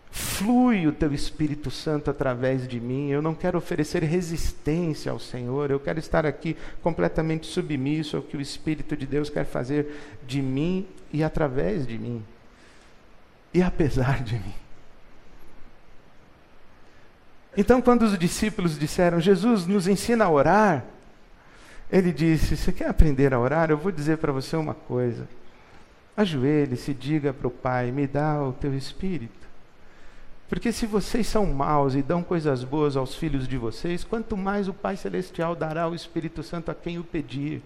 Flui 0.10 0.88
o 0.88 0.94
teu 0.94 1.14
Espírito 1.14 1.70
Santo 1.70 2.10
através 2.10 2.66
de 2.68 2.80
mim. 2.80 3.10
Eu 3.10 3.22
não 3.22 3.36
quero 3.36 3.58
oferecer 3.58 4.02
resistência 4.02 5.12
ao 5.12 5.20
Senhor. 5.20 5.70
Eu 5.70 5.80
quero 5.80 6.00
estar 6.00 6.26
aqui 6.26 6.56
completamente 6.82 7.46
submisso 7.48 8.16
ao 8.16 8.24
que 8.24 8.38
o 8.38 8.42
Espírito 8.42 8.96
de 8.96 9.06
Deus 9.06 9.30
quer 9.30 9.46
fazer 9.46 10.18
de 10.26 10.42
mim 10.42 10.88
e 11.12 11.22
através 11.22 11.86
de 11.86 11.98
mim. 11.98 12.24
E 13.54 13.62
apesar 13.62 14.24
de 14.24 14.36
mim. 14.36 14.67
Então, 17.58 17.82
quando 17.82 18.04
os 18.04 18.18
discípulos 18.20 18.78
disseram, 18.78 19.20
Jesus 19.20 19.66
nos 19.66 19.88
ensina 19.88 20.26
a 20.26 20.30
orar, 20.30 20.86
ele 21.92 22.14
disse: 22.14 22.56
Você 22.56 22.72
quer 22.72 22.88
aprender 22.88 23.34
a 23.34 23.40
orar? 23.40 23.72
Eu 23.72 23.78
vou 23.78 23.92
dizer 23.92 24.20
para 24.20 24.32
você 24.32 24.56
uma 24.56 24.76
coisa. 24.76 25.28
Ajoelhe-se, 26.16 26.94
diga 26.94 27.34
para 27.34 27.48
o 27.48 27.52
Pai: 27.52 27.92
Me 27.92 28.06
dá 28.06 28.44
o 28.44 28.54
teu 28.54 28.76
espírito. 28.76 29.48
Porque 30.48 30.72
se 30.72 30.86
vocês 30.86 31.28
são 31.28 31.48
maus 31.48 31.96
e 31.96 32.04
dão 32.04 32.24
coisas 32.24 32.64
boas 32.64 32.96
aos 32.96 33.16
filhos 33.16 33.48
de 33.48 33.58
vocês, 33.58 34.04
quanto 34.04 34.38
mais 34.38 34.68
o 34.68 34.74
Pai 34.74 34.96
Celestial 34.96 35.56
dará 35.56 35.90
o 35.90 35.96
Espírito 35.96 36.42
Santo 36.42 36.72
a 36.72 36.76
quem 36.76 36.98
o 36.98 37.04
pedir. 37.04 37.62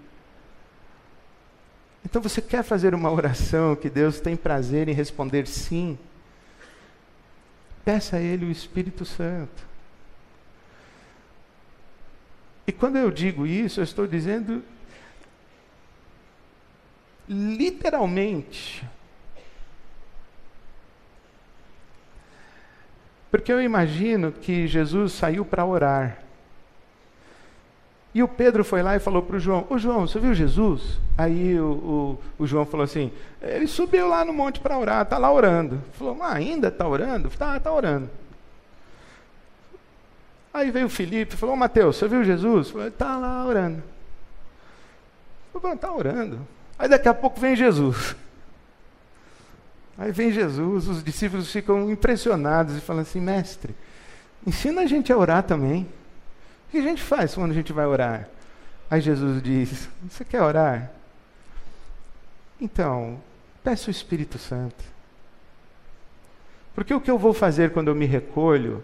Então 2.04 2.20
você 2.20 2.42
quer 2.42 2.64
fazer 2.64 2.96
uma 2.96 3.12
oração 3.12 3.76
que 3.76 3.88
Deus 3.88 4.20
tem 4.20 4.36
prazer 4.36 4.88
em 4.88 4.94
responder 4.94 5.46
sim? 5.46 6.00
Peça 7.86 8.16
a 8.16 8.20
Ele 8.20 8.46
o 8.46 8.52
Espírito 8.52 9.06
Santo. 9.06 9.71
E 12.66 12.72
quando 12.72 12.98
eu 12.98 13.12
digo 13.12 13.46
isso, 13.46 13.80
eu 13.80 13.84
estou 13.84 14.08
dizendo 14.08 14.64
literalmente 17.28 18.84
Porque 23.32 23.52
eu 23.52 23.62
imagino 23.62 24.34
que 24.34 24.68
Jesus 24.68 25.14
saiu 25.14 25.46
para 25.46 25.66
orar. 25.66 26.18
E 28.14 28.22
o 28.22 28.28
Pedro 28.28 28.62
foi 28.62 28.84
lá 28.84 28.94
e 28.98 29.00
falou 29.00 29.22
para 29.22 29.38
o 29.38 29.40
João: 29.40 29.66
Ô 29.70 29.78
João, 29.78 30.06
você 30.06 30.20
viu 30.20 30.34
Jesus? 30.34 31.00
Aí 31.18 31.58
o, 31.58 32.20
o, 32.38 32.44
o 32.44 32.46
João 32.46 32.66
falou 32.66 32.84
assim: 32.84 33.10
ele 33.42 33.68
subiu 33.68 34.10
lá 34.10 34.26
no 34.26 34.34
monte 34.34 34.60
para 34.60 34.78
orar, 34.78 35.04
está 35.04 35.18
lá 35.18 35.32
orando. 35.32 35.82
Falou: 35.94 36.18
ah, 36.22 36.34
ainda 36.34 36.68
está 36.68 36.86
orando? 36.86 37.30
Está, 37.30 37.56
está 37.56 37.72
orando. 37.72 38.10
Aí 40.54 40.70
veio 40.70 40.88
o 40.88 40.90
Felipe 40.90 41.34
e 41.34 41.38
falou: 41.38 41.56
Ô 41.56 41.58
Mateus, 41.58 41.96
você 41.96 42.08
viu 42.08 42.24
Jesus? 42.24 42.68
Eu 42.68 42.74
falei, 42.74 42.92
tá 42.92 43.18
lá 43.18 43.46
orando. 43.46 43.84
Falei, 45.54 45.78
tá 45.78 45.94
orando. 45.94 46.48
Aí 46.78 46.90
daqui 46.90 47.08
a 47.08 47.14
pouco 47.14 47.40
vem 47.40 47.56
Jesus. 47.56 48.16
Aí 49.98 50.12
vem 50.12 50.32
Jesus, 50.32 50.88
os 50.88 51.04
discípulos 51.04 51.52
ficam 51.52 51.90
impressionados 51.90 52.76
e 52.76 52.82
falam 52.82 53.04
assim: 53.04 53.22
Mestre, 53.22 53.76
ensina 54.46 54.82
a 54.82 54.86
gente 54.86 55.12
a 55.12 55.18
orar 55.18 55.44
também. 55.44 55.88
O 56.68 56.72
que 56.72 56.78
a 56.78 56.82
gente 56.82 57.02
faz 57.02 57.36
quando 57.36 57.52
a 57.52 57.54
gente 57.54 57.72
vai 57.72 57.86
orar? 57.86 58.28
Aí 58.90 59.00
Jesus 59.00 59.42
diz: 59.42 59.88
Você 60.10 60.26
quer 60.26 60.42
orar? 60.42 60.92
Então, 62.60 63.22
peça 63.64 63.88
o 63.88 63.92
Espírito 63.92 64.38
Santo. 64.38 64.84
Porque 66.74 66.94
o 66.94 67.02
que 67.02 67.12
eu 67.12 67.18
vou 67.18 67.34
fazer 67.34 67.72
quando 67.72 67.90
eu 67.90 67.96
me 67.96 68.06
recolho 68.06 68.84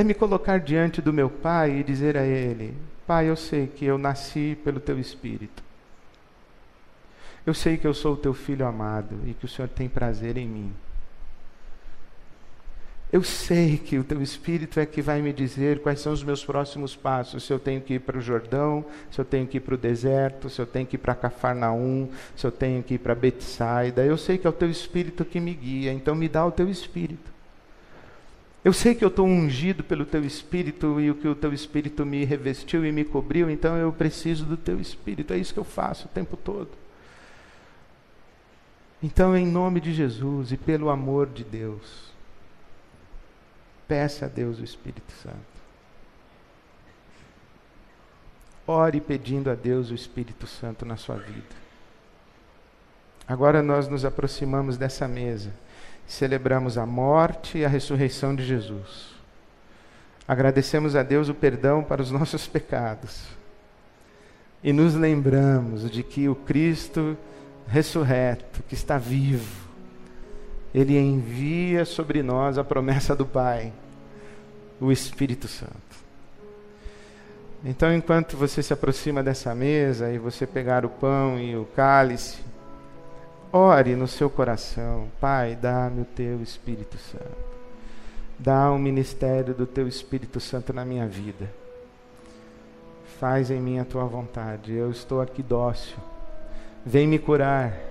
é 0.00 0.04
me 0.04 0.14
colocar 0.14 0.58
diante 0.58 1.02
do 1.02 1.12
meu 1.12 1.28
Pai 1.28 1.78
e 1.78 1.84
dizer 1.84 2.16
a 2.16 2.24
Ele: 2.24 2.74
Pai, 3.06 3.28
eu 3.28 3.36
sei 3.36 3.66
que 3.66 3.84
eu 3.84 3.98
nasci 3.98 4.58
pelo 4.64 4.80
Teu 4.80 4.98
Espírito. 4.98 5.62
Eu 7.46 7.54
sei 7.54 7.76
que 7.76 7.86
eu 7.86 7.94
sou 7.94 8.14
o 8.14 8.16
Teu 8.16 8.34
Filho 8.34 8.66
amado 8.66 9.18
e 9.26 9.34
que 9.34 9.44
o 9.44 9.48
Senhor 9.48 9.68
tem 9.68 9.88
prazer 9.88 10.36
em 10.36 10.46
mim. 10.46 10.72
Eu 13.12 13.24
sei 13.24 13.76
que 13.76 13.98
o 13.98 14.04
teu 14.04 14.22
Espírito 14.22 14.78
é 14.78 14.86
que 14.86 15.02
vai 15.02 15.20
me 15.20 15.32
dizer 15.32 15.80
quais 15.80 15.98
são 15.98 16.12
os 16.12 16.22
meus 16.22 16.44
próximos 16.44 16.94
passos. 16.94 17.42
Se 17.42 17.52
eu 17.52 17.58
tenho 17.58 17.80
que 17.80 17.94
ir 17.94 17.98
para 17.98 18.16
o 18.16 18.20
Jordão, 18.20 18.84
se 19.10 19.20
eu 19.20 19.24
tenho 19.24 19.48
que 19.48 19.56
ir 19.56 19.60
para 19.60 19.74
o 19.74 19.78
deserto, 19.78 20.48
se 20.48 20.60
eu 20.60 20.66
tenho 20.66 20.86
que 20.86 20.94
ir 20.94 20.98
para 20.98 21.16
Cafarnaum, 21.16 22.08
se 22.36 22.46
eu 22.46 22.52
tenho 22.52 22.84
que 22.84 22.94
ir 22.94 22.98
para 22.98 23.12
Betsaida. 23.16 24.04
Eu 24.04 24.16
sei 24.16 24.38
que 24.38 24.46
é 24.46 24.50
o 24.50 24.52
teu 24.52 24.70
Espírito 24.70 25.24
que 25.24 25.40
me 25.40 25.52
guia, 25.52 25.92
então 25.92 26.14
me 26.14 26.28
dá 26.28 26.46
o 26.46 26.52
teu 26.52 26.70
Espírito. 26.70 27.29
Eu 28.64 28.72
sei 28.72 28.94
que 28.94 29.04
eu 29.04 29.08
estou 29.08 29.26
ungido 29.26 29.82
pelo 29.82 30.04
teu 30.04 30.24
Espírito 30.24 31.00
e 31.00 31.10
o 31.10 31.14
que 31.14 31.26
o 31.26 31.34
teu 31.34 31.52
Espírito 31.52 32.04
me 32.04 32.24
revestiu 32.24 32.84
e 32.84 32.92
me 32.92 33.04
cobriu, 33.04 33.48
então 33.48 33.76
eu 33.76 33.92
preciso 33.92 34.44
do 34.44 34.56
teu 34.56 34.80
Espírito. 34.80 35.32
É 35.32 35.38
isso 35.38 35.54
que 35.54 35.60
eu 35.60 35.64
faço 35.64 36.06
o 36.06 36.10
tempo 36.10 36.36
todo. 36.36 36.70
Então, 39.02 39.34
em 39.34 39.46
nome 39.46 39.80
de 39.80 39.94
Jesus 39.94 40.52
e 40.52 40.58
pelo 40.58 40.90
amor 40.90 41.26
de 41.26 41.42
Deus, 41.42 42.10
Peça 43.90 44.26
a 44.26 44.28
Deus 44.28 44.60
o 44.60 44.62
Espírito 44.62 45.10
Santo. 45.20 45.36
Ore 48.64 49.00
pedindo 49.00 49.50
a 49.50 49.56
Deus 49.56 49.90
o 49.90 49.94
Espírito 49.96 50.46
Santo 50.46 50.86
na 50.86 50.96
sua 50.96 51.16
vida. 51.16 51.56
Agora 53.26 53.64
nós 53.64 53.88
nos 53.88 54.04
aproximamos 54.04 54.76
dessa 54.76 55.08
mesa, 55.08 55.52
celebramos 56.12 56.76
a 56.76 56.84
morte 56.84 57.58
e 57.58 57.64
a 57.64 57.68
ressurreição 57.68 58.34
de 58.34 58.44
Jesus. 58.44 59.10
Agradecemos 60.26 60.94
a 60.96 61.02
Deus 61.02 61.28
o 61.28 61.34
perdão 61.34 61.82
para 61.82 62.02
os 62.02 62.10
nossos 62.10 62.46
pecados. 62.46 63.24
E 64.62 64.72
nos 64.72 64.94
lembramos 64.94 65.90
de 65.90 66.02
que 66.02 66.28
o 66.28 66.34
Cristo 66.34 67.16
ressurreto, 67.66 68.62
que 68.64 68.74
está 68.74 68.98
vivo, 68.98 69.68
ele 70.74 70.98
envia 70.98 71.84
sobre 71.84 72.22
nós 72.22 72.58
a 72.58 72.64
promessa 72.64 73.14
do 73.14 73.24
Pai, 73.24 73.72
o 74.80 74.92
Espírito 74.92 75.48
Santo. 75.48 76.00
Então, 77.64 77.92
enquanto 77.92 78.36
você 78.36 78.62
se 78.62 78.72
aproxima 78.72 79.22
dessa 79.22 79.54
mesa 79.54 80.10
e 80.10 80.18
você 80.18 80.46
pegar 80.46 80.84
o 80.84 80.88
pão 80.88 81.38
e 81.38 81.56
o 81.56 81.66
cálice, 81.76 82.49
ore 83.52 83.96
no 83.96 84.06
seu 84.06 84.28
coração: 84.28 85.08
Pai, 85.20 85.56
dá-me 85.60 86.02
o 86.02 86.04
teu 86.04 86.42
Espírito 86.42 86.96
Santo. 86.98 87.50
Dá 88.38 88.70
o 88.70 88.78
ministério 88.78 89.54
do 89.54 89.66
teu 89.66 89.86
Espírito 89.86 90.40
Santo 90.40 90.72
na 90.72 90.84
minha 90.84 91.06
vida. 91.06 91.50
Faz 93.18 93.50
em 93.50 93.60
mim 93.60 93.78
a 93.78 93.84
tua 93.84 94.04
vontade. 94.04 94.72
Eu 94.72 94.90
estou 94.90 95.20
aqui 95.20 95.42
dócil. 95.42 95.98
Vem 96.86 97.06
me 97.06 97.18
curar 97.18 97.90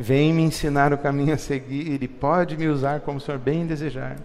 Vem 0.00 0.32
me 0.32 0.42
ensinar 0.42 0.92
o 0.92 0.98
caminho 0.98 1.34
a 1.34 1.36
seguir 1.36 2.00
e 2.00 2.06
pode 2.06 2.56
me 2.56 2.68
usar 2.68 3.00
como 3.00 3.18
o 3.18 3.20
Senhor 3.20 3.36
bem 3.36 3.66
desejar, 3.66 4.16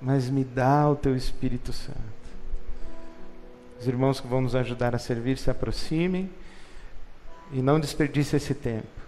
mas 0.00 0.30
me 0.30 0.44
dá 0.44 0.88
o 0.88 0.94
teu 0.94 1.16
Espírito 1.16 1.72
Santo. 1.72 1.98
Os 3.80 3.88
irmãos 3.88 4.20
que 4.20 4.28
vão 4.28 4.40
nos 4.40 4.54
ajudar 4.54 4.94
a 4.94 4.98
servir 5.00 5.36
se 5.36 5.50
aproximem 5.50 6.30
e 7.52 7.60
não 7.60 7.80
desperdice 7.80 8.36
esse 8.36 8.54
tempo. 8.54 9.03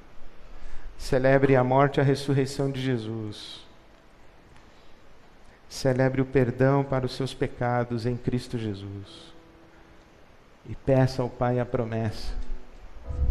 Celebre 0.98 1.54
a 1.56 1.62
morte 1.62 1.98
e 1.98 2.00
a 2.00 2.04
ressurreição 2.04 2.70
de 2.70 2.80
Jesus. 2.80 3.64
Celebre 5.68 6.20
o 6.20 6.26
perdão 6.26 6.82
para 6.82 7.06
os 7.06 7.14
seus 7.14 7.34
pecados 7.34 8.06
em 8.06 8.16
Cristo 8.16 8.58
Jesus. 8.58 9.32
E 10.68 10.74
peça 10.74 11.22
ao 11.22 11.28
Pai 11.28 11.60
a 11.60 11.66
promessa 11.66 12.32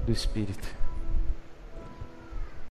do 0.05 0.11
Espírito. 0.11 0.84